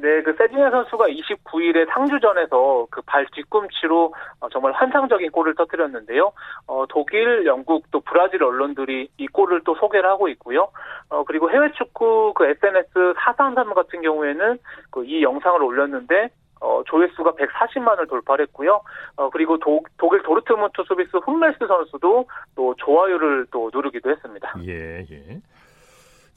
네, 0.02 0.22
그 0.22 0.34
세징야 0.34 0.70
선수가 0.72 1.08
29일에 1.08 1.90
상주전에서 1.92 2.88
그 2.90 3.02
발 3.10 3.26
뒤꿈치로 3.34 4.14
어, 4.40 4.50
정말 4.50 4.72
환상적인 4.74 5.32
골을 5.32 5.56
터뜨렸는데요. 5.56 6.32
어, 6.68 6.86
독일, 6.88 7.46
영국 7.46 7.90
또 7.92 8.00
브라질 8.02 8.44
언론들이 8.44 9.10
이 9.18 9.28
골을 9.28 9.62
또 9.66 9.76
소개를 9.76 10.08
하고 10.10 10.28
있고요. 10.30 10.70
어, 11.10 11.24
그리고 11.24 11.50
해외 11.52 11.72
축구 11.72 12.34
그 12.36 12.46
SNS 12.46 13.16
사상삼 13.18 13.74
같은 13.74 14.02
경우에는 14.02 14.58
그 14.92 15.04
이 15.10 15.24
영상을 15.24 15.62
올렸는데 15.64 16.30
어, 16.62 16.84
조회수가 16.86 17.32
140만을 17.32 18.08
돌파했고요. 18.10 18.82
어, 19.16 19.30
그리고 19.32 19.58
도, 19.58 19.82
독일 19.98 20.22
도르트문트 20.24 20.84
수비수 20.88 21.18
훈멜스 21.20 21.66
선수도 21.68 22.26
또 22.56 22.76
좋아요를 22.78 23.48
또 23.50 23.72
누르기도 23.74 24.12
했습니다. 24.12 24.54
예, 24.68 25.00
예. 25.10 25.40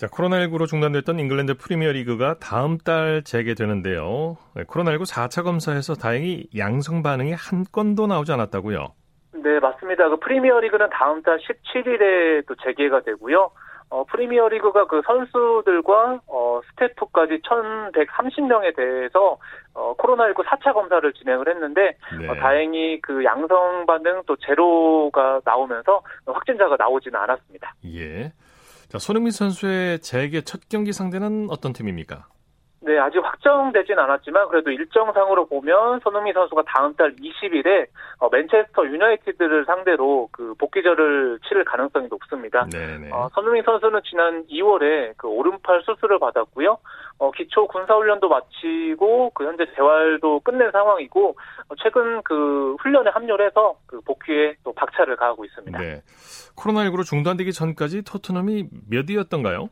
자, 0.03 0.09
코로나19로 0.09 0.67
중단됐던 0.67 1.21
잉글랜드 1.21 1.57
프리미어 1.59 1.93
리그가 1.93 2.35
다음 2.41 2.77
달 2.77 3.23
재개되는데요. 3.23 4.37
코로나19 4.57 5.09
4차 5.09 5.45
검사에서 5.45 5.95
다행히 5.95 6.49
양성 6.59 7.05
반응이 7.05 7.35
한 7.35 7.65
건도 7.71 8.09
나오지 8.09 8.33
않았다고요? 8.33 8.89
네, 9.45 9.61
맞습니다. 9.61 10.09
그 10.09 10.17
프리미어 10.17 10.59
리그는 10.59 10.91
다음 10.91 11.23
달 11.23 11.39
17일에 11.39 12.45
또 12.49 12.57
재개가 12.65 13.03
되고요. 13.03 13.53
어, 13.91 14.03
프리미어 14.11 14.49
리그가 14.49 14.87
그 14.89 15.03
선수들과 15.07 16.23
어, 16.27 16.61
스태프까지 16.71 17.41
1,130명에 17.43 18.75
대해서 18.75 19.39
어, 19.73 19.95
코로나19 19.99 20.45
4차 20.45 20.75
검사를 20.75 21.13
진행을 21.13 21.47
했는데 21.49 21.97
네. 22.19 22.29
어, 22.29 22.35
다행히 22.35 23.01
그 23.03 23.23
양성 23.23 23.87
반응 23.87 24.23
또 24.27 24.35
제로가 24.35 25.43
나오면서 25.45 26.03
확진자가 26.27 26.75
나오지는 26.77 27.21
않았습니다. 27.21 27.75
예. 27.95 28.33
자, 28.93 28.99
손흥민 28.99 29.33
선수의 29.33 30.01
재계 30.01 30.43
첫 30.43 30.69
경기 30.69 30.93
상대는 30.93 31.47
어떤 31.49 31.73
팀입니까? 31.73 32.29
네, 32.85 32.99
아직 32.99 33.19
확정되진 33.19 33.97
않았지만 33.97 34.49
그래도 34.49 34.71
일정상으로 34.71 35.47
보면 35.47 36.01
손흥민 36.01 36.35
선수가 36.35 36.63
다음 36.67 36.95
달 36.95 37.15
20일에 37.15 37.87
어, 38.19 38.29
맨체스터 38.29 38.87
유나이티드를 38.87 39.65
상대로 39.67 40.29
그 40.33 40.55
복귀전을 40.59 41.39
치를 41.47 41.65
가능성이 41.65 42.09
높습니다. 42.09 42.67
어, 43.13 43.29
손흥민 43.35 43.63
선수는 43.63 44.01
지난 44.05 44.45
2월에 44.47 45.15
그 45.17 45.29
오른팔 45.29 45.83
수술을 45.85 46.19
받았고요. 46.19 46.79
어, 47.19 47.31
기초 47.31 47.69
군사훈련도 47.69 48.29
마치고 48.29 49.31
그 49.31 49.45
현재 49.45 49.65
재활도 49.77 50.41
끝낸 50.41 50.73
상황이고 50.73 51.37
어, 51.69 51.75
최근 51.81 52.21
그 52.23 52.75
훈련에 52.81 53.11
합류를 53.11 53.47
해서 53.47 53.77
그 53.87 54.01
복귀에 54.01 54.57
또 54.65 54.73
박차를 54.73 55.15
가하고 55.17 55.45
있습니다. 55.45 55.79
네. 55.79 56.03
코로나19로 56.57 57.05
중단되기 57.05 57.53
전까지 57.53 58.03
토트넘이 58.03 58.67
몇 58.91 59.09
위였던가요? 59.09 59.69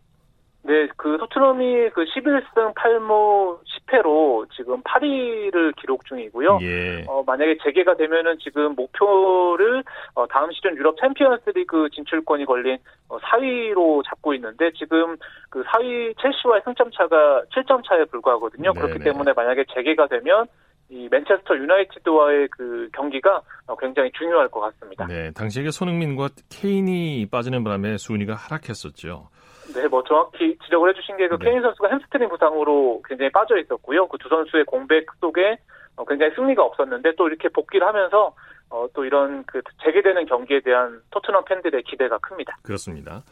네, 0.62 0.86
그 0.96 1.16
토트넘이 1.18 1.90
그 1.90 2.04
11승 2.04 2.74
8무 2.74 3.58
10패로 3.64 4.46
지금 4.54 4.82
8위를 4.82 5.74
기록 5.76 6.04
중이고요. 6.04 6.58
예. 6.60 7.04
어, 7.08 7.22
만약에 7.26 7.56
재개가 7.64 7.96
되면은 7.96 8.38
지금 8.40 8.74
목표를 8.74 9.82
어, 10.14 10.26
다음 10.26 10.52
시즌 10.52 10.76
유럽 10.76 10.96
챔피언스리그 11.00 11.88
진출권이 11.94 12.44
걸린 12.44 12.76
어, 13.08 13.18
4위로 13.18 14.04
잡고 14.04 14.34
있는데 14.34 14.70
지금 14.72 15.16
그 15.48 15.62
4위 15.62 16.14
첼시와의 16.20 16.62
승점 16.64 16.90
차가 16.90 17.42
7점 17.54 17.82
차에 17.88 18.04
불과하거든요. 18.04 18.74
네네. 18.74 18.86
그렇기 18.86 19.04
때문에 19.04 19.32
만약에 19.32 19.64
재개가 19.74 20.08
되면 20.08 20.46
이 20.90 21.08
맨체스터 21.10 21.56
유나이티드와의 21.56 22.48
그 22.48 22.88
경기가 22.92 23.40
어, 23.66 23.76
굉장히 23.76 24.10
중요할 24.12 24.48
것 24.48 24.60
같습니다. 24.60 25.06
네, 25.06 25.30
당시에 25.30 25.70
손흥민과 25.70 26.30
케인이 26.50 27.26
빠지는 27.30 27.64
바람에 27.64 27.96
순위가 27.96 28.34
하락했었죠. 28.34 29.28
네, 29.74 29.88
뭐 29.88 30.02
정확히 30.04 30.56
지적을 30.64 30.90
해주신 30.90 31.16
게 31.16 31.25
그 31.25 31.38
네. 31.38 31.44
케인 31.50 31.62
선수가 31.62 31.88
햄스트링 31.88 32.28
부상으로 32.28 33.02
굉장히 33.06 33.30
빠져 33.30 33.58
있었고요. 33.58 34.08
그 34.08 34.18
두 34.18 34.28
선수의 34.28 34.64
공백 34.64 35.06
속에 35.20 35.56
어, 35.96 36.04
굉장히 36.04 36.34
승리가 36.34 36.62
없었는데 36.62 37.14
또 37.16 37.28
이렇게 37.28 37.48
복귀를 37.48 37.86
하면서 37.86 38.34
어, 38.70 38.86
또 38.94 39.04
이런 39.04 39.44
그 39.44 39.60
재개되는 39.82 40.26
경기에 40.26 40.60
대한 40.60 41.00
토트넘 41.10 41.44
팬들의 41.44 41.82
기대가 41.84 42.18
큽니다. 42.18 42.58
그렇습니다. 42.62 43.22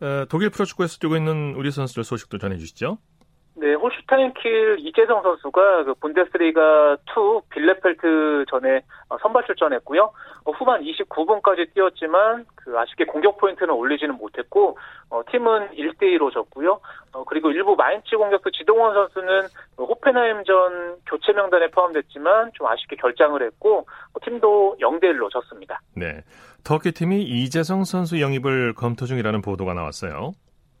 어, 0.00 0.24
독일 0.28 0.50
프로축구에서 0.50 0.98
뛰고 0.98 1.16
있는 1.16 1.54
우리 1.56 1.70
선수들 1.70 2.04
소식도 2.04 2.38
전해주시죠. 2.38 2.98
네, 3.58 3.72
홀슈타인킬 3.72 4.76
이재성 4.80 5.22
선수가 5.22 5.84
그 5.84 5.94
분데스리가 5.94 6.98
2 7.08 7.40
빌레펠트 7.48 8.44
전에 8.50 8.82
어, 9.08 9.16
선발 9.22 9.44
출전했고요. 9.46 10.12
어, 10.44 10.50
후반 10.52 10.82
29분까지 10.82 11.72
뛰었지만 11.72 12.44
그 12.54 12.78
아쉽게 12.78 13.06
공격 13.06 13.38
포인트는 13.38 13.72
올리지는 13.72 14.16
못했고 14.16 14.76
어, 15.08 15.22
팀은 15.30 15.70
1대 15.70 16.02
2로 16.02 16.30
졌고요. 16.34 16.80
어, 17.14 17.24
그리고 17.24 17.50
일부 17.50 17.74
마인츠 17.76 18.14
공격수 18.18 18.50
지동원 18.52 18.92
선수는 18.92 19.48
그 19.74 19.84
호펜하임전 19.84 20.96
교체 21.06 21.32
명단에 21.32 21.68
포함됐지만 21.68 22.50
좀 22.52 22.66
아쉽게 22.66 22.96
결장을 22.96 23.42
했고 23.42 23.86
어, 24.12 24.20
팀도 24.22 24.76
0대 24.82 25.04
1로 25.04 25.30
졌습니다. 25.30 25.80
네, 25.94 26.20
터키 26.62 26.92
팀이 26.92 27.22
이재성 27.22 27.84
선수 27.84 28.20
영입을 28.20 28.74
검토 28.74 29.06
중이라는 29.06 29.40
보도가 29.40 29.72
나왔어요. 29.72 30.32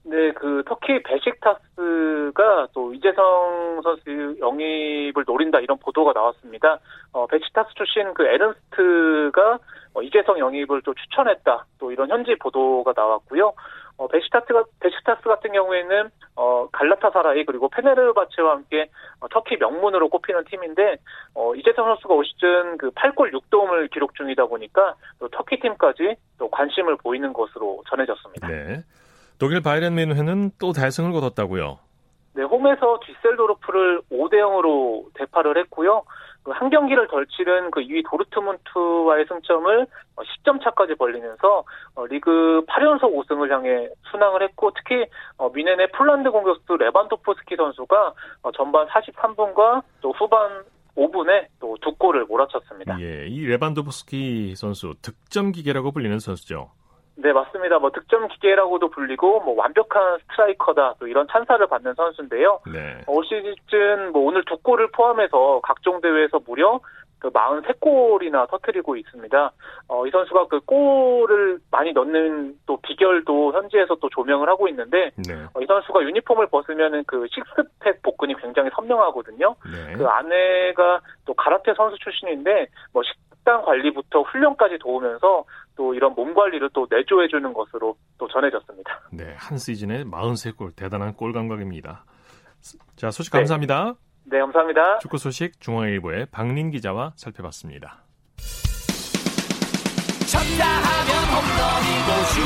네, 0.08 0.30
그 0.32 0.62
터키 0.66 1.02
베식타스가 1.02 2.68
또 2.72 2.94
이재성 2.94 3.80
선수 3.82 4.36
영입을 4.38 5.24
노린다 5.26 5.58
이런 5.58 5.78
보도가 5.78 6.12
나왔습니다. 6.12 6.78
어, 7.12 7.26
베식타스 7.26 7.74
출신 7.74 8.14
그 8.14 8.24
에른스트가 8.24 9.58
어, 9.94 10.02
이재성 10.02 10.38
영입을 10.38 10.82
또 10.82 10.94
추천했다. 10.94 11.66
또 11.80 11.90
이런 11.90 12.08
현지 12.08 12.36
보도가 12.36 12.92
나왔고요. 12.94 13.52
어, 13.98 14.06
베식타스가 14.06 14.64
베식타스 14.78 15.22
같은 15.22 15.52
경우에는 15.52 16.10
어, 16.36 16.68
갈라타사라이 16.70 17.44
그리고 17.44 17.68
페네르바체와 17.68 18.52
함께 18.52 18.88
어, 19.20 19.26
터키 19.28 19.56
명문으로 19.56 20.08
꼽히는 20.08 20.44
팀인데 20.44 20.98
어, 21.34 21.52
이재성 21.56 21.84
선수가 21.84 22.14
올 22.14 22.24
시즌 22.26 22.78
그 22.78 22.90
8골 22.90 23.32
6도움을 23.32 23.90
기록 23.90 24.14
중이다 24.14 24.46
보니까 24.46 24.94
또 25.18 25.28
터키 25.28 25.58
팀까지 25.58 26.14
또 26.38 26.48
관심을 26.48 26.96
보이는 26.96 27.32
것으로 27.32 27.82
전해졌습니다. 27.88 28.46
네. 28.46 28.84
독일 29.38 29.62
바이렌 29.62 29.94
뮌헨은 29.94 30.52
또 30.58 30.72
대승을 30.72 31.12
거뒀다고요. 31.12 31.78
네, 32.34 32.42
홈에서 32.42 33.00
뒤셀도르프를 33.04 34.02
5대 34.10 34.34
0으로 34.34 35.06
대파를 35.14 35.56
했고요. 35.58 36.04
그한 36.42 36.70
경기를 36.70 37.08
덜 37.08 37.26
치른 37.26 37.70
그 37.70 37.80
2위 37.80 38.08
도르트문트와의 38.08 39.26
승점을 39.26 39.86
10점 40.16 40.56
어, 40.56 40.58
차까지 40.62 40.94
벌리면서 40.94 41.64
어, 41.96 42.06
리그 42.06 42.64
8연속 42.68 43.16
우승을 43.16 43.50
향해 43.50 43.88
순항을 44.10 44.42
했고 44.42 44.70
특히 44.76 45.06
어, 45.38 45.48
뮌헨의 45.48 45.88
폴란드 45.92 46.30
공격수 46.30 46.76
레반도프스키 46.76 47.56
선수가 47.56 48.14
전반 48.54 48.86
43분과 48.86 49.82
또 50.00 50.12
후반 50.12 50.62
5분에 50.96 51.46
또 51.58 51.76
두 51.86 51.94
골을 51.94 52.24
몰아쳤습니다. 52.24 53.00
예, 53.00 53.26
이 53.28 53.46
레반도프스키 53.46 54.56
선수 54.56 54.94
득점 55.02 55.52
기계라고 55.52 55.92
불리는 55.92 56.18
선수죠. 56.18 56.70
네, 57.16 57.32
맞습니다. 57.32 57.78
뭐 57.78 57.90
득점 57.90 58.28
기계라고도 58.28 58.90
불리고 58.90 59.40
뭐 59.40 59.54
완벽한 59.56 60.18
스트라이커다 60.18 60.94
또 60.98 61.06
이런 61.06 61.26
찬사를 61.30 61.66
받는 61.66 61.94
선수인데요. 61.94 62.60
네. 62.72 63.00
올 63.06 63.24
시즌 63.24 64.12
뭐 64.12 64.22
오늘 64.26 64.44
두 64.44 64.58
골을 64.58 64.88
포함해서 64.92 65.60
각종 65.62 66.00
대회에서 66.00 66.40
무려 66.46 66.80
그 67.18 67.30
43골이나 67.30 68.48
터트리고 68.50 68.96
있습니다. 68.96 69.52
어, 69.88 70.06
이 70.06 70.10
선수가 70.10 70.48
그 70.48 70.60
골을 70.60 71.58
많이 71.70 71.92
넣는 71.92 72.54
또 72.66 72.76
비결도 72.82 73.52
현지에서 73.54 73.96
또 73.96 74.08
조명을 74.10 74.48
하고 74.48 74.68
있는데 74.68 75.10
네. 75.26 75.34
어, 75.54 75.60
이 75.60 75.66
선수가 75.66 76.02
유니폼을 76.02 76.48
벗으면은 76.48 77.04
그 77.06 77.26
식스팩 77.32 78.02
복근이 78.02 78.34
굉장히 78.40 78.70
선명하거든요. 78.74 79.56
네. 79.64 79.94
그 79.94 80.06
아내가 80.06 81.00
또 81.24 81.32
가라테 81.34 81.72
선수 81.74 81.96
출신인데 81.98 82.66
뭐 82.92 83.02
식단 83.02 83.62
관리부터 83.62 84.22
훈련까지 84.22 84.78
도우면서 84.78 85.44
또 85.76 85.94
이런 85.94 86.14
몸 86.14 86.34
관리를 86.34 86.70
또 86.72 86.86
내조해 86.90 87.28
주는 87.28 87.52
것으로 87.52 87.96
또 88.18 88.26
전해졌습니다. 88.28 89.02
네, 89.12 89.34
한 89.36 89.58
시즌에 89.58 90.04
43골 90.04 90.74
대단한 90.74 91.14
골 91.14 91.32
감각입니다. 91.32 92.04
자, 92.96 93.10
소식 93.10 93.30
감사합니다. 93.30 93.94
네, 94.24 94.38
네 94.38 94.40
감사합니다. 94.40 94.98
축구 94.98 95.18
소식 95.18 95.60
중앙일보의 95.60 96.26
박린 96.32 96.70
기자와 96.70 97.12
살펴봤습니다. 97.16 98.02
쳤다 100.26 100.64
하면 100.66 101.10
홈런이고 101.30 102.08
슛 102.32 102.40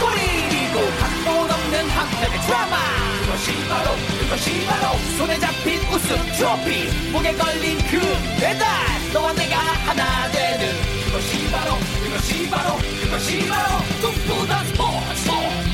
골이고 0.00 0.76
각본 0.98 1.50
없는 1.50 1.88
한편의 1.90 2.38
드라마 2.46 2.76
그것이 3.20 3.52
바로 3.68 3.90
그것이 4.20 4.66
바로 4.66 4.98
손에 5.16 5.38
잡힌 5.38 5.78
우승 5.94 6.16
트로피 6.36 7.12
목에 7.12 7.32
걸린 7.36 7.78
그 7.90 8.00
배달 8.40 8.66
너와 9.12 9.32
내가 9.34 9.56
하나 9.86 10.28
되는 10.32 10.97
그것이 11.08 11.50
바로 11.50 11.78
그것이 12.02 12.50
바로 12.50 12.76
그것이 12.76 13.48
바로 13.48 13.78
꿈꾸던 13.98 14.66
스포츠 14.66 15.67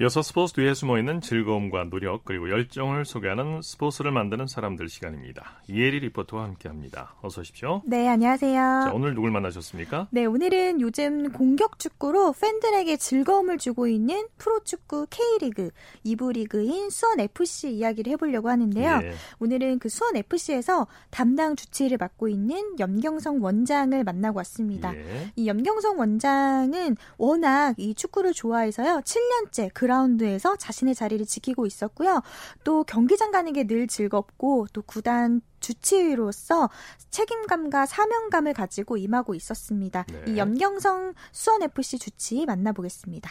이어서 0.00 0.22
스포츠 0.22 0.52
뒤에 0.52 0.74
숨어있는 0.74 1.22
즐거움과 1.22 1.90
노력 1.90 2.24
그리고 2.24 2.48
열정을 2.50 3.04
소개하는 3.04 3.62
스포츠를 3.62 4.12
만드는 4.12 4.46
사람들 4.46 4.88
시간입니다. 4.88 5.60
이혜리 5.66 5.98
리포터와 5.98 6.44
함께합니다. 6.44 7.16
어서 7.20 7.40
오십시오. 7.40 7.82
네, 7.84 8.06
안녕하세요. 8.06 8.52
자, 8.54 8.92
오늘 8.94 9.16
누굴 9.16 9.32
만나셨습니까? 9.32 10.06
네, 10.12 10.24
오늘은 10.24 10.80
요즘 10.80 11.32
공격 11.32 11.80
축구로 11.80 12.32
팬들에게 12.40 12.96
즐거움을 12.96 13.58
주고 13.58 13.88
있는 13.88 14.28
프로축구 14.38 15.08
K리그 15.10 15.70
2부 16.06 16.34
리그인 16.34 16.90
수원FC 16.90 17.70
이야기를 17.70 18.12
해보려고 18.12 18.50
하는데요. 18.50 19.00
예. 19.02 19.14
오늘은 19.40 19.80
그 19.80 19.88
수원FC에서 19.88 20.86
담당 21.10 21.56
주치를 21.56 21.98
맡고 21.98 22.28
있는 22.28 22.78
염경성 22.78 23.42
원장을 23.42 24.04
만나고 24.04 24.36
왔습니다. 24.38 24.94
예. 24.94 25.32
이 25.34 25.48
염경성 25.48 25.98
원장은 25.98 26.96
워낙 27.16 27.74
이 27.78 27.96
축구를 27.96 28.32
좋아해서요. 28.32 29.00
7년째 29.04 29.70
그 29.74 29.87
그라운드에서 29.88 30.56
자신의 30.56 30.94
자리를 30.94 31.24
지키고 31.24 31.64
있었고요. 31.66 32.22
또 32.62 32.84
경기장 32.84 33.30
가는 33.30 33.52
게 33.52 33.68
늘 33.68 33.86
즐겁고 33.86 34.66
또 34.72 34.80
구단 34.82 35.42
주치의로서 35.60 36.70
책임감과 37.10 37.84
사명감을 37.84 38.54
가지고 38.54 38.96
임하고 38.96 39.34
있었습니다. 39.34 40.06
네. 40.10 40.32
이 40.32 40.38
염경성 40.38 41.12
수원FC 41.32 41.98
주치의 41.98 42.46
만나보겠습니다. 42.46 43.30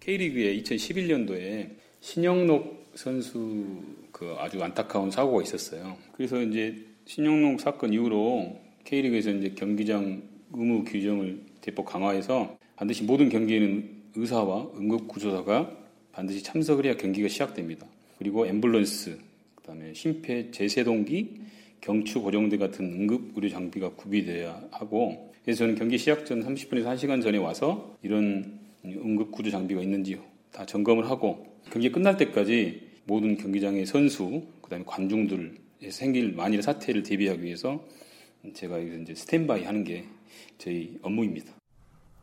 K리그에 0.00 0.60
2011년도에 0.60 1.76
신영록 2.00 2.92
선수 2.94 3.82
그 4.12 4.36
아주 4.38 4.62
안타까운 4.62 5.10
사고가 5.10 5.42
있었어요. 5.42 5.96
그래서 6.14 6.40
이제 6.40 6.86
신영록 7.06 7.60
사건 7.60 7.92
이후로 7.92 8.60
K리그에서 8.84 9.30
이제 9.30 9.50
경기장 9.56 10.22
의무 10.52 10.84
규정을 10.84 11.46
대폭 11.62 11.86
강화해서 11.86 12.56
반드시 12.76 13.02
모든 13.02 13.28
경기에는 13.28 14.02
의사와 14.14 14.68
응급구조사가 14.76 15.83
반드시 16.14 16.42
참석을 16.42 16.86
해야 16.86 16.96
경기가 16.96 17.28
시작됩니다. 17.28 17.86
그리고 18.18 18.46
앰뷸런스, 18.46 19.18
그다음에 19.56 19.92
심폐 19.94 20.52
제세동기, 20.52 21.40
경추 21.80 22.22
고정대 22.22 22.56
같은 22.56 22.86
응급 22.86 23.32
의료 23.34 23.48
장비가 23.48 23.90
구비돼야 23.90 24.62
하고 24.70 25.32
그래서 25.44 25.58
저는 25.58 25.74
경기 25.74 25.98
시작 25.98 26.24
전 26.24 26.42
30분에서 26.42 26.84
1시간 26.94 27.22
전에 27.22 27.36
와서 27.36 27.96
이런 28.02 28.58
응급 28.84 29.32
구조 29.32 29.50
장비가 29.50 29.82
있는지 29.82 30.18
다 30.52 30.64
점검을 30.64 31.10
하고 31.10 31.58
경기 31.70 31.90
끝날 31.90 32.16
때까지 32.16 32.92
모든 33.06 33.36
경기장의 33.36 33.84
선수, 33.84 34.42
그다음에 34.62 34.84
관중들 34.86 35.56
생길 35.90 36.32
만일 36.32 36.62
사태를 36.62 37.02
대비하기 37.02 37.42
위해서 37.42 37.84
제가 38.54 38.78
이제 38.78 39.14
스탠바이 39.14 39.64
하는 39.64 39.84
게 39.84 40.04
저희 40.56 40.96
업무입니다. 41.02 41.52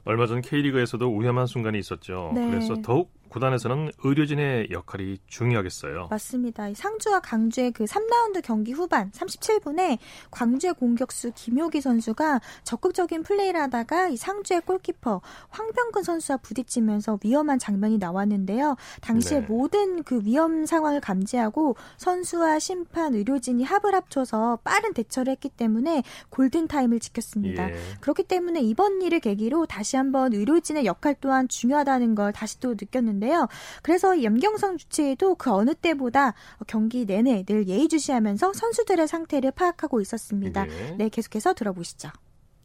얼마 0.05 0.25
전 0.25 0.41
K리그에서도 0.41 1.15
위험한 1.15 1.45
순간이 1.45 1.77
있었죠. 1.77 2.31
네. 2.33 2.47
그래서 2.49 2.81
더욱 2.81 3.11
구단에서는 3.31 3.91
의료진의 4.03 4.67
역할이 4.71 5.17
중요하겠어요. 5.27 6.07
맞습니다. 6.11 6.67
상주와 6.73 7.21
광주의 7.21 7.71
그 7.71 7.85
3라운드 7.85 8.41
경기 8.43 8.73
후반 8.73 9.09
37분에 9.11 9.97
광주의 10.29 10.73
공격수 10.73 11.31
김효기 11.33 11.79
선수가 11.79 12.41
적극적인 12.63 13.23
플레이를 13.23 13.59
하다가 13.61 14.09
이 14.09 14.17
상주의 14.17 14.59
골키퍼 14.59 15.21
황병근 15.49 16.03
선수와 16.03 16.37
부딪히면서 16.37 17.19
위험한 17.23 17.57
장면이 17.57 17.99
나왔는데요. 17.99 18.75
당시에 18.99 19.39
네. 19.39 19.45
모든 19.47 20.03
그 20.03 20.21
위험 20.25 20.65
상황을 20.65 20.99
감지하고 20.99 21.77
선수와 21.97 22.59
심판, 22.59 23.15
의료진이 23.15 23.63
힘을 23.63 23.95
합쳐서 23.95 24.59
빠른 24.65 24.93
대처를 24.93 25.31
했기 25.31 25.47
때문에 25.47 26.03
골든 26.29 26.67
타임을 26.67 26.99
지켰습니다. 26.99 27.69
예. 27.69 27.75
그렇기 28.01 28.23
때문에 28.23 28.59
이번 28.59 29.01
일을 29.01 29.21
계기로 29.21 29.67
다시 29.67 29.95
한번 29.95 30.33
의료진의 30.33 30.85
역할 30.85 31.15
또한 31.21 31.47
중요하다는 31.47 32.15
걸 32.15 32.33
다시 32.33 32.59
또 32.59 32.71
느꼈는데 32.71 33.20
있는데요. 33.21 33.47
그래서 33.83 34.21
염경성 34.23 34.77
주치의도 34.77 35.35
그 35.35 35.51
어느 35.51 35.73
때보다 35.75 36.33
경기 36.67 37.05
내내 37.05 37.43
늘 37.43 37.67
예의주시하면서 37.67 38.53
선수들의 38.53 39.07
상태를 39.07 39.51
파악하고 39.51 40.01
있었습니다. 40.01 40.65
네, 40.65 40.95
네 40.97 41.09
계속해서 41.09 41.53
들어보시죠. 41.53 42.09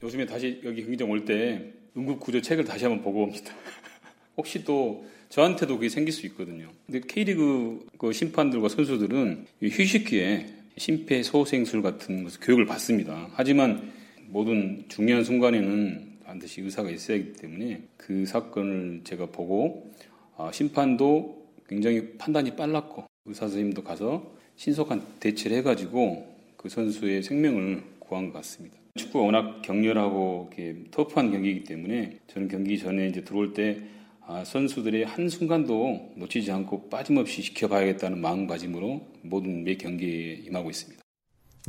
요즘에 0.02 0.26
다시 0.26 0.60
여기 0.64 0.82
경기장 0.82 1.10
올 1.10 1.24
때 1.24 1.72
응급 1.96 2.20
구조 2.20 2.40
책을 2.40 2.64
다시 2.64 2.84
한번 2.84 3.02
보고 3.02 3.22
옵니다. 3.22 3.52
혹시 4.36 4.64
또 4.64 5.06
저한테도 5.28 5.76
그게 5.76 5.88
생길 5.88 6.12
수 6.12 6.26
있거든요. 6.26 6.70
근데 6.86 7.00
K리그 7.00 7.86
그 7.98 8.12
심판들과 8.12 8.68
선수들은 8.68 9.46
휴식기에 9.62 10.54
심폐소생술 10.76 11.82
같은 11.82 12.22
것을 12.24 12.40
교육을 12.40 12.66
받습니다. 12.66 13.28
하지만 13.32 13.92
모든 14.28 14.84
중요한 14.88 15.24
순간에는 15.24 16.16
반드시 16.26 16.60
의사가 16.60 16.90
있어야 16.90 17.18
하기 17.18 17.32
때문에 17.34 17.82
그 17.96 18.26
사건을 18.26 19.02
제가 19.04 19.26
보고 19.26 19.90
아, 19.94 20.15
심판도 20.52 21.46
굉장히 21.68 22.16
판단이 22.18 22.56
빨랐고 22.56 23.04
의사 23.24 23.40
선생님도 23.40 23.82
가서 23.82 24.34
신속한 24.56 25.02
대처를 25.20 25.58
해가지고 25.58 26.26
그 26.56 26.68
선수의 26.68 27.22
생명을 27.22 27.82
구한 27.98 28.26
것 28.28 28.34
같습니다. 28.34 28.76
축구가 28.94 29.24
워낙 29.24 29.62
격렬하고 29.62 30.50
터프한 30.90 31.30
경기이기 31.30 31.64
때문에 31.64 32.18
저는 32.28 32.48
경기 32.48 32.78
전에 32.78 33.08
이제 33.08 33.22
들어올 33.22 33.52
때 33.52 33.82
아, 34.28 34.42
선수들의 34.44 35.04
한 35.04 35.28
순간도 35.28 36.14
놓치지 36.16 36.50
않고 36.50 36.88
빠짐없이 36.88 37.42
지켜봐야겠다는 37.42 38.20
마음가짐으로 38.20 39.00
모든 39.22 39.62
매 39.62 39.76
경기에 39.76 40.42
임하고 40.46 40.70
있습니다. 40.70 41.05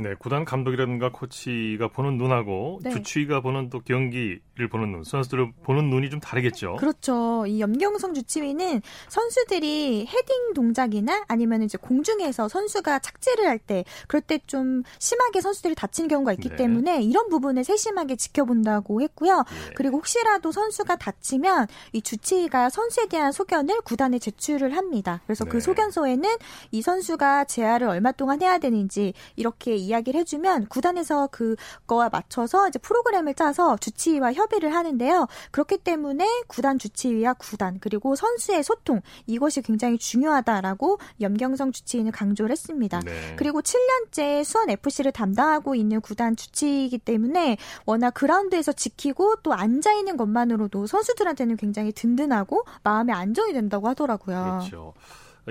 네, 0.00 0.14
구단 0.18 0.44
감독이라든가 0.44 1.10
코치가 1.12 1.88
보는 1.88 2.18
눈하고 2.18 2.80
네. 2.82 2.90
주치의가 2.90 3.40
보는 3.40 3.68
또 3.68 3.80
경기를 3.80 4.68
보는 4.70 4.92
눈, 4.92 5.04
선수들을 5.04 5.52
보는 5.64 5.90
눈이 5.90 6.08
좀 6.10 6.20
다르겠죠. 6.20 6.76
그렇죠. 6.76 7.44
이 7.46 7.60
염경성 7.60 8.14
주치의는 8.14 8.80
선수들이 9.08 10.06
헤딩 10.06 10.54
동작이나 10.54 11.24
아니면 11.28 11.62
이제 11.62 11.76
공중에서 11.78 12.48
선수가 12.48 13.00
착지를 13.00 13.46
할 13.46 13.58
때 13.58 13.84
그럴 14.06 14.22
때 14.22 14.38
좀 14.46 14.82
심하게 14.98 15.40
선수들이 15.40 15.74
다치는 15.74 16.08
경우가 16.08 16.32
있기 16.34 16.50
네. 16.50 16.56
때문에 16.56 17.02
이런 17.02 17.28
부분을 17.28 17.64
세심하게 17.64 18.16
지켜본다고 18.16 19.02
했고요. 19.02 19.36
네. 19.36 19.74
그리고 19.74 19.98
혹시라도 19.98 20.52
선수가 20.52 20.96
다치면 20.96 21.66
이 21.92 22.00
주치의가 22.00 22.70
선수에 22.70 23.06
대한 23.06 23.32
소견을 23.32 23.80
구단에 23.82 24.18
제출을 24.18 24.76
합니다. 24.76 25.20
그래서 25.26 25.44
그 25.44 25.50
네. 25.50 25.58
그 25.58 25.60
소견서에는 25.60 26.30
이 26.70 26.82
선수가 26.82 27.44
재활을 27.44 27.88
얼마 27.88 28.12
동안 28.12 28.40
해야 28.40 28.58
되는지 28.58 29.12
이렇게 29.34 29.76
이야기를 29.88 30.20
해주면 30.20 30.66
구단에서 30.66 31.28
그거와 31.28 32.08
맞춰서 32.10 32.68
이제 32.68 32.78
프로그램을 32.78 33.34
짜서 33.34 33.76
주치의와 33.76 34.32
협의를 34.34 34.74
하는데요. 34.74 35.26
그렇기 35.50 35.78
때문에 35.78 36.26
구단 36.46 36.78
주치의와 36.78 37.34
구단 37.34 37.78
그리고 37.80 38.14
선수의 38.14 38.62
소통 38.62 39.00
이것이 39.26 39.62
굉장히 39.62 39.98
중요하다라고 39.98 40.98
염경성 41.20 41.72
주치의는 41.72 42.12
강조를 42.12 42.50
했습니다. 42.50 43.00
네. 43.00 43.34
그리고 43.36 43.60
7년째 43.62 44.44
수원 44.44 44.70
FC를 44.70 45.12
담당하고 45.12 45.74
있는 45.74 46.00
구단 46.00 46.36
주치이기 46.36 46.98
때문에 46.98 47.56
워낙 47.86 48.12
그라운드에서 48.12 48.72
지키고 48.72 49.36
또 49.42 49.52
앉아 49.54 49.92
있는 49.94 50.16
것만으로도 50.16 50.86
선수들한테는 50.86 51.56
굉장히 51.56 51.92
든든하고 51.92 52.64
마음의 52.82 53.14
안정이 53.14 53.52
된다고 53.52 53.88
하더라고요. 53.88 54.58
그렇죠. 54.60 54.94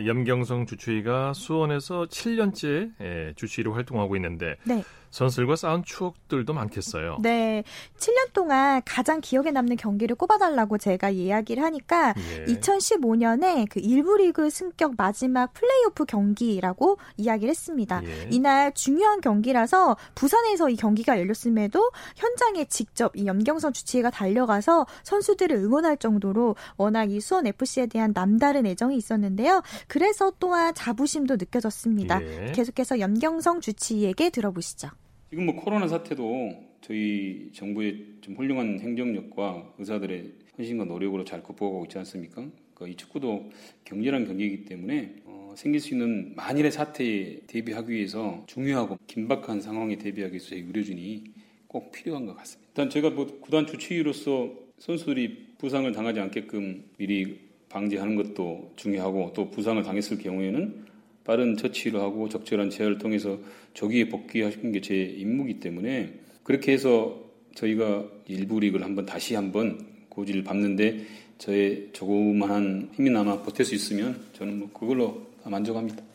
염경성 0.06 0.66
주치의가 0.66 1.34
수원에서 1.34 2.06
7년째 2.06 2.92
예, 3.02 3.34
주치의로 3.36 3.74
활동하고 3.74 4.16
있는데 4.16 4.58
네. 4.64 4.84
선수들과 5.12 5.56
쌓은 5.56 5.84
추억들도 5.86 6.54
많겠어요. 6.54 7.18
네. 7.22 7.64
7년 7.98 8.34
동안 8.34 8.82
가장 8.86 9.22
기억에 9.22 9.52
남는 9.52 9.78
경기를 9.78 10.16
꼽아달라고 10.16 10.78
제가 10.78 11.10
이야기를 11.10 11.64
하니까 11.64 12.14
예. 12.18 12.46
2015년에 12.46 13.68
그 13.70 13.80
일부 13.80 14.18
리그 14.18 14.50
승격 14.50 14.94
마지막 14.98 15.54
플레이오프 15.54 16.06
경기라고 16.06 16.98
이야기를 17.18 17.50
했습니다. 17.50 18.02
예. 18.04 18.28
이날 18.32 18.74
중요한 18.74 19.22
경기라서 19.22 19.98
부산에서 20.16 20.70
이 20.70 20.76
경기가 20.76 21.20
열렸음에도 21.20 21.92
현장에 22.16 22.66
직접 22.66 23.16
이 23.16 23.26
염경선 23.26 23.74
주치의가 23.74 24.10
달려가서 24.10 24.86
선수들을 25.04 25.56
응원할 25.56 25.98
정도로 25.98 26.56
워낙 26.78 27.12
이 27.12 27.20
수원 27.20 27.48
FC에 27.48 27.88
대한 27.88 28.14
남다른 28.14 28.66
애정이 28.66 28.96
있었는데요. 28.98 29.62
그래서 29.88 30.32
또한 30.40 30.74
자부심도 30.74 31.36
느껴졌습니다. 31.36 32.22
예. 32.22 32.52
계속해서 32.54 33.00
염경성 33.00 33.62
주치의에게 33.62 34.30
들어보시죠. 34.30 34.90
지금 35.30 35.46
뭐 35.46 35.56
코로나 35.56 35.90
사태도 35.90 36.54
저희 36.80 37.50
정부의 37.52 38.06
좀 38.22 38.36
훌륭한 38.36 38.80
행정력과 38.80 39.74
의사들의 39.78 40.32
헌신과 40.58 40.86
노력으로 40.86 41.26
잘 41.26 41.44
극복하고 41.44 41.84
있지 41.86 41.98
않습니까? 41.98 42.46
그러니까 42.74 42.88
이 42.88 42.96
축구도 42.96 43.50
격렬한 43.84 44.26
경기이기 44.26 44.64
때문에 44.64 45.16
어, 45.26 45.54
생길 45.58 45.82
수 45.82 45.94
있는 45.94 46.34
만일의 46.36 46.72
사태에 46.72 47.42
대비하기 47.46 47.92
위해서 47.92 48.44
중요하고 48.48 48.98
긴박한 49.08 49.60
상황에 49.60 49.98
대비하기 49.98 50.34
위해서 50.34 50.50
저희 50.50 50.62
의료진이 50.62 51.24
꼭 51.68 51.92
필요한 51.92 52.26
것 52.26 52.38
같습니다. 52.38 52.70
일단 52.70 52.90
제가 52.90 53.10
뭐 53.10 53.26
구단 53.42 53.68
주치의로서 53.68 54.54
선수들이 54.80 55.56
부상을 55.58 55.92
당하지 55.92 56.22
않게끔 56.22 56.86
미리 56.98 57.40
방지하는 57.68 58.16
것도 58.16 58.72
중요하고 58.78 59.34
또 59.36 59.50
부상을 59.50 59.84
당했을 59.84 60.20
경우에는 60.20 60.86
빠른 61.28 61.58
처치를 61.58 62.00
하고 62.00 62.30
적절한 62.30 62.70
제어를 62.70 62.98
통해서 62.98 63.38
조기에 63.74 64.08
복귀하시는 64.08 64.72
게제 64.72 64.96
임무이기 65.18 65.60
때문에 65.60 66.14
그렇게 66.44 66.72
해서 66.72 67.22
저희가 67.54 68.06
일부 68.28 68.62
리그를 68.62 68.86
한번 68.86 69.06
다시 69.06 69.36
한번 69.36 69.86
고지를 70.08 70.44
밟는데 70.44 71.06
저의 71.38 71.90
조그마한 71.92 72.92
힘이나마 72.94 73.44
보탤 73.44 73.66
수 73.66 73.76
있으면 73.76 74.22
저는 74.34 74.58
뭐 74.58 74.70
그걸로 74.72 75.28
만족합니다. 75.44 76.07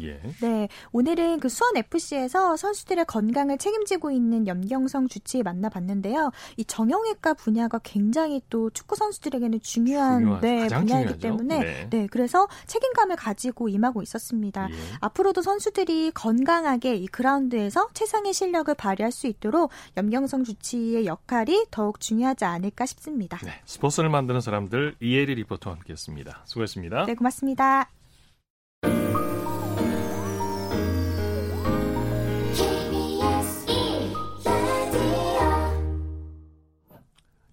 예. 0.00 0.20
네, 0.40 0.68
오늘은 0.92 1.40
그 1.40 1.48
수원 1.48 1.76
FC에서 1.76 2.56
선수들의 2.56 3.04
건강을 3.06 3.58
책임지고 3.58 4.10
있는 4.10 4.46
염경성 4.46 5.08
주치의 5.08 5.42
만나봤는데요. 5.42 6.30
이 6.56 6.64
정형외과 6.64 7.34
분야가 7.34 7.80
굉장히 7.82 8.40
또 8.48 8.70
축구 8.70 8.96
선수들에게는 8.96 9.60
중요한 9.60 10.40
네, 10.40 10.68
분야이기 10.68 10.86
중요하죠. 10.86 11.18
때문에 11.18 11.58
네. 11.58 11.86
네. 11.90 12.06
그래서 12.10 12.48
책임감을 12.66 13.16
가지고 13.16 13.68
임하고 13.68 14.02
있었습니다. 14.02 14.68
예. 14.70 14.74
앞으로도 15.00 15.42
선수들이 15.42 16.12
건강하게 16.12 16.96
이 16.96 17.06
그라운드에서 17.06 17.88
최상의 17.92 18.32
실력을 18.32 18.72
발휘할 18.74 19.12
수 19.12 19.26
있도록 19.26 19.70
염경성 19.96 20.44
주치의 20.44 21.06
역할이 21.06 21.66
더욱 21.70 22.00
중요하지 22.00 22.44
않을까 22.44 22.86
싶습니다. 22.86 23.38
네, 23.44 23.52
스포츠를 23.64 24.10
만드는 24.10 24.40
사람들 24.40 24.96
이혜리 25.00 25.34
리포터와 25.36 25.76
함께했습니다. 25.76 26.42
수고했습니다. 26.44 27.06
네, 27.06 27.14
고맙습니다. 27.14 28.01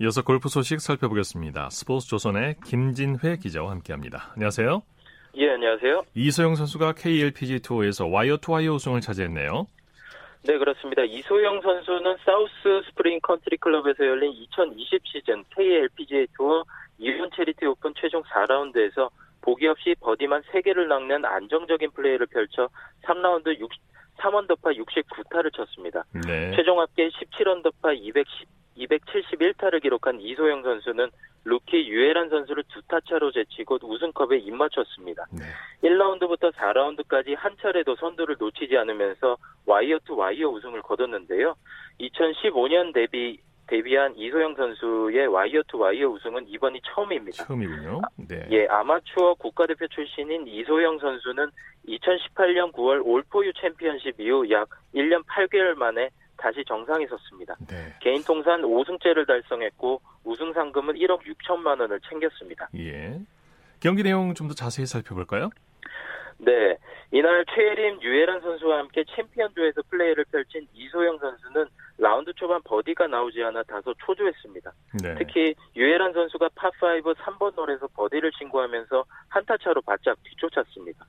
이어서 0.02 0.24
골프 0.24 0.48
소식 0.48 0.80
살펴보겠습니다. 0.80 1.70
스포츠 1.72 2.08
조선의 2.08 2.56
김진회 2.64 3.36
기자와 3.36 3.72
함께합니다. 3.72 4.32
안녕하세요. 4.34 4.82
예, 5.36 5.50
안녕하세요. 5.50 6.04
이소영 6.16 6.56
선수가 6.56 6.94
KLPGA 6.94 7.60
투어에서 7.60 8.08
와이어 8.08 8.38
투 8.38 8.54
와이어 8.54 8.76
우승을 8.76 9.02
차지했네요. 9.02 9.68
네, 10.48 10.58
그렇습니다. 10.58 11.04
이소영 11.04 11.60
선수는 11.62 12.16
사우스 12.24 12.82
스프링 12.88 13.20
컨트리 13.22 13.58
클럽에서 13.58 14.06
열린 14.06 14.32
2020 14.32 15.02
시즌 15.06 15.44
KLPGA 15.54 16.28
투어 16.38 16.64
E1 16.98 17.30
채리티 17.36 17.66
오픈 17.66 17.94
최종 18.00 18.24
4라운드에서 18.24 19.10
보기 19.42 19.68
없이 19.68 19.96
버디만 20.00 20.44
3개를 20.44 20.88
낚는 20.88 21.26
안정적인 21.26 21.92
플레이를 21.92 22.26
펼쳐 22.28 22.70
3라운드 23.04 23.60
6, 23.60 23.70
3언더파 24.18 24.78
69타를 24.78 25.54
쳤습니다. 25.54 26.06
네. 26.26 26.56
최종 26.56 26.80
합계 26.80 27.10
17언더파 27.10 27.98
210 27.98 28.59
271타를 28.78 29.82
기록한 29.82 30.20
이소영 30.22 30.64
선수는 30.64 31.10
루키 31.46 31.88
유해란 31.88 32.30
선수를 32.30 32.64
두 32.68 32.82
타차로 32.84 33.32
제치고 33.32 33.80
우승컵에 33.82 34.38
입맞췄습니다. 34.38 35.26
네. 35.32 35.44
1라운드부터 35.88 36.54
4라운드까지 36.54 37.36
한 37.36 37.56
차례도 37.62 37.96
선두를 37.96 38.36
놓치지 38.40 38.78
않으면서 38.78 39.38
와이어 39.66 40.00
투 40.06 40.16
와이어 40.16 40.50
우승을 40.50 40.82
거뒀는데요. 40.82 41.56
2015년 42.00 42.94
데뷔 42.94 43.40
데뷔한 43.68 44.18
이소영 44.18 44.56
선수의 44.56 45.28
와이어 45.28 45.62
투 45.68 45.78
와이어 45.78 46.10
우승은 46.10 46.48
이번이 46.48 46.82
처음입니다. 46.84 47.46
처음이군요. 47.46 48.02
네. 48.28 48.48
예, 48.50 48.66
아마추어 48.68 49.36
국가대표 49.36 49.88
출신인 49.88 50.48
이소영 50.48 50.98
선수는 51.00 51.52
2018년 51.88 52.72
9월 52.74 53.06
올포유 53.06 53.54
챔피언십 53.54 54.20
이후 54.20 54.50
약 54.50 54.70
1년 54.96 55.24
8개월 55.26 55.76
만에 55.76 56.10
다시 56.42 56.64
정상에 56.68 57.06
섰습니다. 57.08 57.56
네. 57.68 57.94
개인 58.00 58.24
통산 58.24 58.62
5승째를 58.62 59.28
달성했고 59.28 60.02
우승 60.24 60.54
상금은 60.54 60.96
1억 60.96 61.22
6천만 61.22 61.80
원을 61.80 62.00
챙겼습니다. 62.10 62.70
예. 62.78 63.20
경기 63.80 64.04
내용 64.04 64.34
좀 64.34 64.48
더 64.48 64.54
자세히 64.54 64.86
살펴볼까요? 64.86 65.50
네. 66.40 66.78
이날 67.12 67.46
최예림, 67.54 68.02
유해란 68.02 68.40
선수와 68.42 68.80
함께 68.80 69.04
챔피언조에서 69.16 69.82
플레이를 69.90 70.26
펼친 70.32 70.68
이소영 70.74 71.18
선수는 71.18 71.66
라운드 71.98 72.32
초반 72.34 72.62
버디가 72.64 73.08
나오지 73.08 73.44
않아 73.44 73.64
다소 73.64 73.94
초조했습니다. 74.06 74.72
네. 75.04 75.16
특히 75.18 75.54
유해란 75.76 76.14
선수가 76.14 76.50
파5 76.50 77.16
3번 77.16 77.58
홀에서 77.58 77.88
버디를 77.88 78.32
신고하면서 78.38 79.06
한타 79.28 79.58
차로 79.58 79.82
바짝 79.82 80.18
뒤쫓았습니다. 80.24 81.06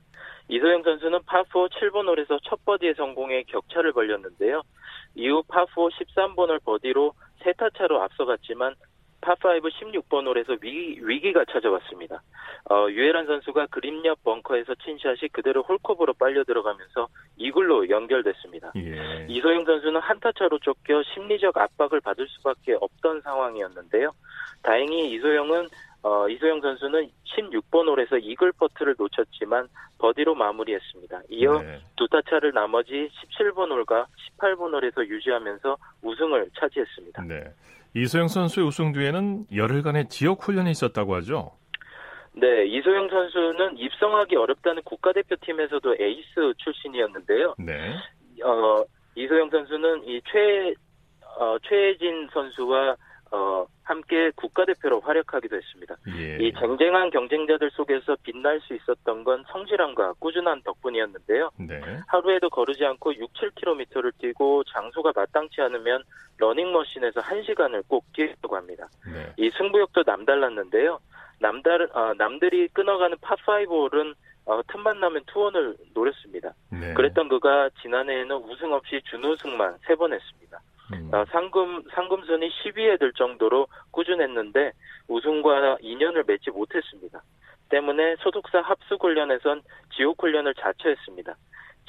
이소영 0.49 0.83
선수는 0.83 1.19
파4 1.19 1.69
7번 1.69 2.07
홀에서 2.09 2.39
첫 2.43 2.63
버디에 2.65 2.93
성공해 2.95 3.43
격차를 3.43 3.93
벌렸는데요. 3.93 4.63
이후 5.15 5.43
파4 5.47 5.91
13번을 5.91 6.63
버디로 6.65 7.13
세타 7.43 7.69
차로 7.77 8.01
앞서갔지만 8.01 8.75
파5 9.21 9.71
16번 9.71 10.27
홀에서 10.27 10.57
위기, 10.61 10.99
위기 11.01 11.33
가 11.33 11.45
찾아왔습니다. 11.45 12.21
어, 12.69 12.87
유해란 12.89 13.25
선수가 13.25 13.67
그림 13.67 14.05
옆 14.05 14.23
벙커에서 14.23 14.75
친 14.83 14.97
샷이 14.97 15.29
그대로 15.31 15.63
홀컵으로 15.63 16.13
빨려 16.13 16.43
들어가면서 16.43 17.07
이글로 17.37 17.89
연결됐습니다. 17.89 18.71
예. 18.75 19.25
이소영 19.29 19.65
선수는 19.65 20.01
한타 20.01 20.31
차로 20.37 20.59
쫓겨 20.59 21.01
심리적 21.13 21.57
압박을 21.57 22.01
받을 22.01 22.27
수밖에 22.27 22.75
없던 22.79 23.21
상황이었는데요. 23.21 24.11
다행히 24.63 25.11
이소영은 25.13 25.67
어, 26.03 26.27
이소영 26.27 26.61
선수는 26.61 27.09
16번 27.25 27.87
홀에서 27.87 28.17
이글 28.17 28.53
퍼트를 28.53 28.95
놓쳤지만 28.97 29.67
버디로 29.99 30.33
마무리했습니다. 30.33 31.21
이어 31.29 31.61
네. 31.61 31.79
두타 31.95 32.21
차를 32.27 32.51
나머지 32.53 33.09
17번 33.37 33.69
홀과 33.69 34.07
18번 34.39 34.73
홀에서 34.73 35.05
유지하면서 35.05 35.77
우승을 36.01 36.49
차지했습니다. 36.57 37.23
네. 37.23 37.43
이소영 37.93 38.29
선수의 38.29 38.65
우승 38.65 38.93
뒤에는 38.93 39.47
열흘간의 39.53 40.07
지역 40.09 40.43
훈련이 40.43 40.71
있었다고 40.71 41.15
하죠? 41.15 41.51
네, 42.33 42.65
이소영 42.65 43.09
선수는 43.09 43.77
입성하기 43.77 44.35
어렵다는 44.37 44.81
국가대표팀에서도 44.83 45.95
에이스 45.99 46.53
출신이었는데요. 46.57 47.55
네. 47.59 47.95
어, 48.43 48.83
이소영 49.15 49.49
선수는 49.49 50.07
이 50.07 50.21
최, 50.31 50.73
어, 51.37 51.57
최혜진 51.67 52.29
선수와 52.31 52.95
어, 53.31 53.65
함께 53.83 54.29
국가대표로 54.35 54.99
활약하기도 55.01 55.55
했습니다. 55.55 55.95
예. 56.17 56.37
이 56.37 56.53
쟁쟁한 56.53 57.09
경쟁자들 57.11 57.71
속에서 57.71 58.15
빛날 58.23 58.59
수 58.61 58.73
있었던 58.75 59.23
건 59.23 59.43
성실함과 59.49 60.13
꾸준한 60.19 60.61
덕분이었는데요. 60.63 61.49
네. 61.57 61.81
하루에도 62.07 62.49
거르지 62.49 62.85
않고 62.85 63.15
6, 63.15 63.31
7km를 63.33 64.11
뛰고 64.17 64.63
장소가 64.65 65.11
마땅치 65.15 65.61
않으면 65.61 66.03
러닝머신에서 66.37 67.21
1시간을 67.21 67.83
꼭 67.87 68.05
뛰려고 68.13 68.55
합니다. 68.55 68.87
네. 69.05 69.31
이 69.37 69.49
승부욕도 69.57 70.03
남달랐는데요. 70.05 70.99
남달, 71.39 71.89
어, 71.93 72.13
남들이 72.17 72.67
끊어가는 72.69 73.17
파5홀은 73.17 74.13
어, 74.45 74.59
틈만 74.67 74.99
나면 74.99 75.23
투원을 75.27 75.75
노렸습니다. 75.93 76.53
네. 76.71 76.93
그랬던 76.95 77.29
그가 77.29 77.69
지난해에는 77.81 78.35
우승 78.37 78.73
없이 78.73 79.01
준우승만 79.09 79.77
세 79.87 79.95
번 79.95 80.11
했습니다. 80.13 80.59
음. 80.93 81.09
어, 81.13 81.25
상금 81.31 81.83
상금순이 81.91 82.49
10위에 82.49 82.99
들 82.99 83.13
정도로 83.13 83.67
꾸준했는데 83.91 84.71
우승과 85.07 85.77
인연을 85.81 86.23
맺지 86.27 86.51
못했습니다. 86.51 87.21
때문에 87.69 88.17
소속사 88.17 88.61
합숙 88.61 89.03
훈련에선 89.03 89.61
지옥 89.95 90.21
훈련을 90.21 90.53
자처했습니다. 90.55 91.35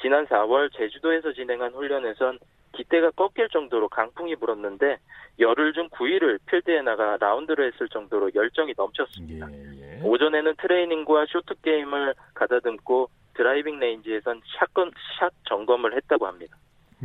지난 0.01 0.25
4월 0.27 0.71
제주도에서 0.73 1.33
진행한 1.33 1.71
훈련에선 1.73 2.39
깃대가 2.73 3.11
꺾일 3.11 3.49
정도로 3.49 3.87
강풍이 3.89 4.35
불었는데 4.35 4.97
열흘 5.39 5.73
중 5.73 5.89
9일을 5.89 6.39
필드에 6.45 6.81
나가 6.81 7.17
라운드를 7.19 7.71
했을 7.71 7.87
정도로 7.89 8.31
열정이 8.33 8.73
넘쳤습니다. 8.75 9.47
예, 9.51 9.97
예. 9.97 10.01
오전에는 10.03 10.55
트레이닝과 10.57 11.25
쇼트 11.27 11.55
게임을 11.61 12.15
가다듬고 12.33 13.09
드라이빙 13.35 13.79
레인지에선 13.79 14.41
샷건, 14.57 14.91
샷 15.19 15.31
점검을 15.47 15.95
했다고 15.95 16.27
합니다. 16.27 16.55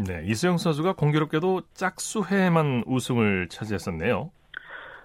네, 0.07 0.23
이소영 0.27 0.59
선수가 0.59 0.93
공교롭게도 0.93 1.63
짝수해만 1.75 2.85
우승을 2.87 3.49
차지했었네요. 3.49 4.31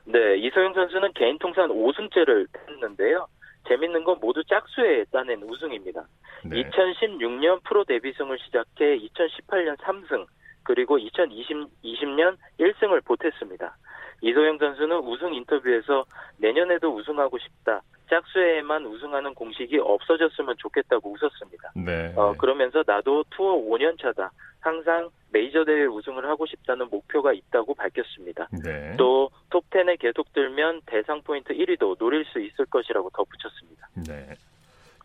네, 0.05 0.37
이소영 0.37 0.73
선수는 0.75 1.13
개인 1.13 1.39
통산 1.39 1.69
5승째를 1.69 2.47
했는데요. 2.69 3.25
재밌는 3.67 4.03
건 4.03 4.19
모두 4.21 4.43
짝수에 4.43 5.05
따낸 5.11 5.41
우승입니다. 5.41 6.05
네. 6.45 6.63
2016년 6.63 7.63
프로 7.63 7.83
데뷔승을 7.85 8.37
시작해 8.45 8.99
2018년 8.99 9.77
3승, 9.77 10.27
그리고 10.61 10.99
2020년 10.99 12.37
1승을 12.59 13.03
보탰습니다. 13.05 13.75
이소영 14.21 14.59
선수는 14.59 14.97
우승 14.99 15.33
인터뷰에서 15.33 16.05
내년에도 16.37 16.93
우승하고 16.95 17.39
싶다. 17.39 17.81
짝수에만 18.09 18.85
우승하는 18.85 19.33
공식이 19.33 19.79
없어졌으면 19.79 20.55
좋겠다고 20.59 21.11
웃었습니다. 21.13 21.71
네. 21.83 22.13
어, 22.15 22.33
그러면서 22.37 22.83
나도 22.85 23.23
투어 23.31 23.55
5년 23.55 23.99
차다. 23.99 24.31
항상 24.63 25.09
메이저 25.31 25.65
대회 25.65 25.85
우승을 25.85 26.25
하고 26.25 26.45
싶다는 26.45 26.89
목표가 26.89 27.33
있다고 27.33 27.73
밝혔습니다. 27.75 28.47
네. 28.63 28.95
또 28.97 29.29
톱 29.49 29.69
10에 29.69 29.99
계속 29.99 30.33
들면 30.33 30.81
대상 30.87 31.21
포인트 31.21 31.53
1위도 31.53 31.97
노릴 31.99 32.25
수 32.25 32.39
있을 32.39 32.65
것이라고 32.65 33.11
덧붙였습니다. 33.11 33.87
네. 34.07 34.35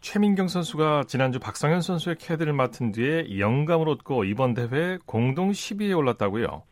최민경 0.01 0.49
선수가 0.49 1.05
지난주 1.07 1.39
박성현 1.39 1.83
선수의 1.83 2.17
캐디를 2.17 2.55
맡은 2.55 2.93
뒤에 2.93 3.39
영감을 3.39 3.89
얻고 3.91 4.25
이번 4.25 4.55
대회 4.55 4.97
공동 5.05 5.51
10위에 5.51 5.97
올랐다고요? 5.97 6.63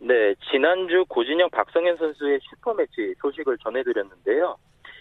네, 0.00 0.34
지난주 0.50 1.04
고진영 1.08 1.50
박성현 1.50 1.98
선수의 1.98 2.40
슈퍼매치 2.42 3.14
소식을 3.20 3.58
전해드렸는데요. 3.58 4.56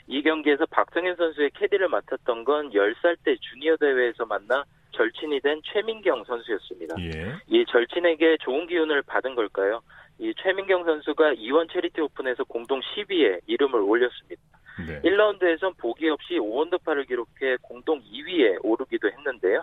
이 0.08 0.22
경기에서 0.22 0.66
박성현 0.68 1.16
선수의 1.16 1.50
캐디를 1.56 1.88
맡았던 1.88 2.44
건 2.44 2.70
10살 2.72 3.18
때 3.24 3.36
주니어 3.40 3.78
대회에서 3.78 4.26
만나 4.26 4.64
절친이 4.94 5.42
된 5.42 5.62
최민경 5.64 6.24
선수였습니다. 6.24 6.96
예. 7.00 7.36
이 7.48 7.66
절친에게 7.68 8.38
좋은 8.42 8.68
기운을 8.68 9.02
받은 9.04 9.36
걸까요? 9.36 9.82
이 10.20 10.34
최민경 10.38 10.86
선수가 10.86 11.34
E1 11.34 11.68
채리티 11.68 12.00
오픈에서 12.02 12.44
공동 12.46 12.80
10위에 12.80 13.42
이름을 13.48 13.80
올렸습니다. 13.80 14.42
네. 14.88 15.02
1라운드에선 15.02 15.78
보기 15.78 16.10
없이 16.10 16.36
5원더파를 16.36 17.08
기록해 17.08 17.58
공동 17.62 18.02
2위에 18.02 18.60
오르기도 18.64 19.10
했는데요. 19.10 19.62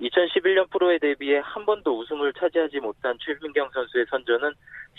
2011년 0.00 0.70
프로에 0.70 0.98
대비해 0.98 1.40
한 1.42 1.66
번도 1.66 1.98
우승을 1.98 2.32
차지하지 2.34 2.80
못한 2.80 3.18
최민경 3.20 3.70
선수의 3.72 4.06
선전은 4.08 4.52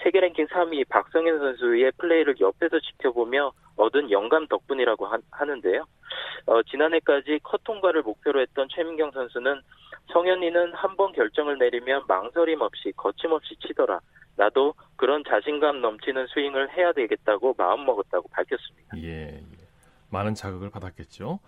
세계 0.03 0.19
랭킹 0.19 0.47
3위 0.47 0.88
박성현 0.89 1.39
선수의 1.39 1.91
플레이를 1.97 2.36
옆에서 2.39 2.79
지켜보며 2.79 3.51
얻은 3.77 4.12
영감 4.12 4.47
덕분이라고 4.47 5.08
하, 5.08 5.45
는데요 5.45 5.86
어, 6.45 6.62
지난해까지 6.63 7.39
컷 7.43 7.62
통과를 7.63 8.02
목표로 8.04 8.41
했던 8.41 8.67
최민경 8.69 9.12
선수는 9.12 9.62
성현이는 10.12 10.74
한 10.74 10.95
번 10.98 11.12
결정을 11.13 11.58
내리면 11.58 12.04
망설임 12.08 12.62
없이 12.62 12.91
거침없이 12.98 13.56
치더라. 13.65 14.00
나도 14.36 14.74
그런 14.95 15.24
자신감 15.24 15.82
넘치는 15.82 16.28
스윙을 16.28 16.76
해야 16.76 16.91
되겠다고 16.93 17.56
마음먹었다고 17.58 18.28
밝혔습니다. 18.30 18.98
예, 18.98 19.36
예. 19.38 19.43
많은 20.10 20.34
자극을 20.34 20.69
받았겠죠. 20.69 21.39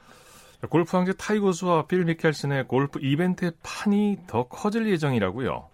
골프 0.70 0.96
황제 0.96 1.14
타이거 1.14 1.51
우즈와 1.51 1.88
필 1.88 2.06
미켈슨의 2.06 2.68
골프 2.68 3.00
이벤트의 3.02 3.54
판이 3.64 4.20
더 4.28 4.48
커질 4.48 4.88
예정이라고요. 4.90 5.70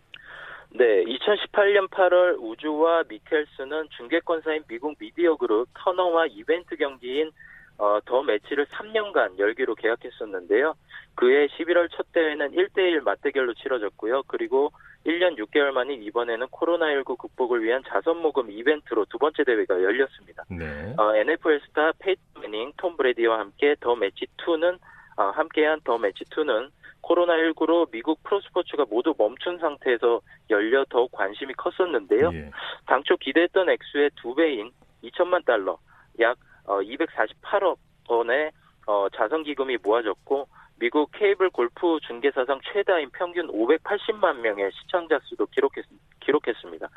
네, 0.72 1.04
2018년 1.06 1.90
8월 1.90 2.38
우즈와 2.40 3.04
미켈슨은 3.10 3.90
중계권사인 3.98 4.64
미국 4.68 4.98
미디어 5.00 5.36
그룹 5.36 5.68
터너와 5.74 6.28
이벤트 6.28 6.76
경기인 6.78 7.32
어, 7.78 8.00
더 8.06 8.24
매치를 8.24 8.66
3년간 8.68 9.38
열기로 9.38 9.76
계약했었는데요. 9.76 10.76
그해 11.16 11.48
11월 11.48 11.90
첫 11.92 12.12
대회는 12.12 12.52
1대1 12.52 13.02
맞대결로 13.02 13.54
치러졌고요. 13.56 14.24
그리고 14.28 14.72
1년 15.06 15.38
6개월 15.38 15.72
만인 15.72 16.04
이번에는 16.04 16.48
코로나19 16.48 17.18
극복을 17.18 17.64
위한 17.64 17.82
자선 17.88 18.18
모금 18.18 18.52
이벤트로 18.52 19.06
두 19.06 19.18
번째 19.18 19.44
대회가 19.44 19.76
열렸습니다. 19.82 20.44
네. 20.50 20.94
어, 20.98 21.16
NFL 21.16 21.62
스타 21.68 21.92
페이튼 22.00 22.22
매닝, 22.42 22.74
톰 22.78 22.98
브래디와 22.98 23.40
함께 23.40 23.76
더 23.80 23.96
매치 23.96 24.26
2는 24.38 24.78
어, 25.18 25.24
함께한 25.30 25.82
더 25.84 25.98
매치 25.98 26.24
2는 26.26 26.70
코로나19로 27.02 27.90
미국 27.92 28.22
프로스포츠가 28.24 28.86
모두 28.90 29.14
멈춘 29.18 29.60
상태에서 29.60 30.22
열려 30.50 30.84
더욱 30.90 31.12
관심이 31.12 31.54
컸었는데요. 31.54 32.32
예. 32.34 32.52
당초 32.86 33.16
기대했던 33.18 33.70
액수의 33.70 34.12
두 34.16 34.36
배인 34.36 34.72
2천만 35.04 35.46
달러, 35.46 35.78
약 36.20 36.38
248억 36.68 37.78
어, 38.10 38.16
원의 38.16 38.52
어, 38.86 39.08
자선 39.16 39.44
기금이 39.44 39.78
모아졌고 39.84 40.48
미국 40.80 41.12
케이블 41.12 41.50
골프 41.50 41.98
중계사상 42.08 42.60
최다인 42.72 43.10
평균 43.12 43.48
580만 43.48 44.40
명의 44.42 44.72
시청자 44.72 45.20
수도 45.24 45.46
기록했, 45.48 45.86
기록했습니다. 46.20 46.88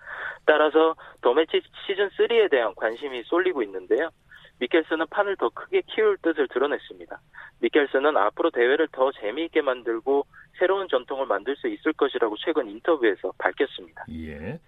따라서 0.44 0.94
더매치 1.22 1.62
시즌 1.86 2.08
3에 2.10 2.50
대한 2.50 2.74
관심이 2.74 3.22
쏠리고 3.24 3.62
있는데요. 3.62 4.10
미켈슨은 4.58 5.06
판을 5.08 5.36
더 5.36 5.48
크게 5.48 5.82
키울 5.86 6.18
뜻을 6.18 6.46
드러냈습니다. 6.48 7.18
미켈슨은 7.60 8.16
앞으로 8.16 8.50
대회를 8.50 8.88
더 8.92 9.10
재미있게 9.12 9.62
만들고 9.62 10.26
새로운 10.58 10.86
전통을 10.88 11.26
만들 11.26 11.56
수 11.56 11.68
있을 11.68 11.94
것이라고 11.94 12.36
최근 12.44 12.68
인터뷰에서 12.68 13.32
밝혔습니다. 13.38 14.04
예. 14.12 14.60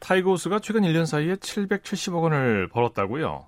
타이거 0.00 0.29
우즈가 0.29 0.58
최근 0.58 0.82
1년 0.82 1.06
사이에 1.06 1.34
770억 1.36 2.22
원을 2.22 2.68
벌었다고요? 2.68 3.46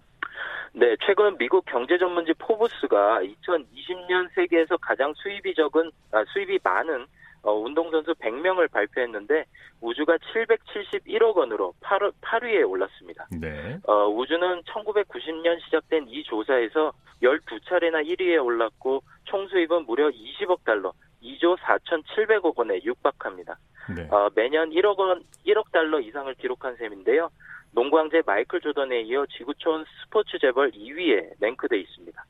네, 0.77 0.97
최근 1.07 1.39
미국 1.39 1.65
경제 1.67 1.97
전문지 1.97 2.33
포브스가 2.35 3.21
2020년 3.23 4.29
세계에서 4.35 4.77
가장 4.79 5.15
수입이 5.15 5.55
적은 5.55 5.89
아, 6.11 6.25
수입이 6.33 6.59
많은 6.65 7.07
어, 7.43 7.53
운동선수 7.53 8.15
100명을 8.15 8.69
발표했는데 8.73 9.45
우즈가 9.81 10.17
771억 10.17 11.37
원으로 11.37 11.75
8, 11.81 12.11
8위에 12.21 12.69
올랐습니다. 12.69 13.29
네. 13.41 13.79
어, 13.87 14.09
우즈는 14.09 14.63
1990년 14.63 15.63
시작된 15.65 16.09
이 16.09 16.25
조사에서 16.25 16.93
12차례나 17.23 18.05
1위에 18.05 18.45
올랐고 18.45 19.03
총 19.25 19.47
수입은 19.47 19.87
무려 19.87 20.09
20억 20.11 20.65
달러, 20.65 20.93
2조 21.23 21.57
4,700억 21.59 22.57
원에 22.57 22.81
육박합니다. 22.83 23.57
네. 23.95 24.09
어, 24.11 24.29
매년 24.35 24.71
1억 24.71 24.99
원, 24.99 25.23
1억 25.47 25.71
달러 25.71 26.01
이상을 26.01 26.35
기록한 26.35 26.75
셈인데요. 26.77 27.31
농구 27.75 27.99
황제 27.99 28.23
마이클 28.25 28.61
조던에 28.61 29.03
이어 29.03 29.27
지구촌 29.37 29.85
스포츠 30.05 30.39
재벌 30.41 30.71
2위에 30.71 31.35
랭크돼 31.41 31.81
있습니다. 31.81 32.25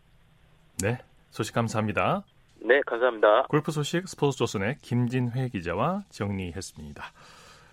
네, 0.83 0.99
소식 1.31 1.55
감사합니다. 1.55 2.25
네, 2.57 2.81
감사합니다. 2.87 3.43
골프 3.49 3.71
소식 3.71 4.09
스포츠 4.09 4.39
조선의 4.39 4.79
김진회 4.81 5.51
기자와 5.51 6.05
정리했습니다. 6.11 7.05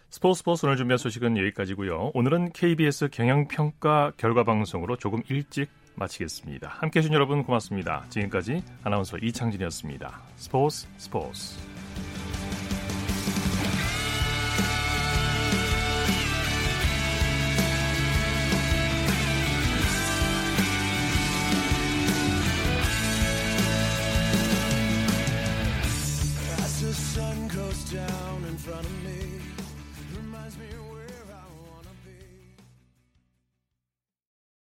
스포츠 0.10 0.39
스포츠 0.39 0.65
오늘 0.65 0.75
준비한 0.75 0.97
소식은 0.97 1.38
여기까지고요. 1.38 2.12
오늘은 2.13 2.51
KBS 2.51 3.10
경영평가 3.10 4.12
결과 4.17 4.43
방송으로 4.43 4.97
조금 4.97 5.21
일찍 5.29 5.69
마치겠습니다. 5.95 6.67
함께 6.67 6.99
해 6.99 7.01
주신 7.01 7.13
여러분 7.13 7.43
고맙습니다. 7.43 8.03
지금까지 8.10 8.62
아나운서 8.84 9.17
이창진이었습니다. 9.17 10.21
스포츠 10.36 10.88
스포츠 10.97 11.57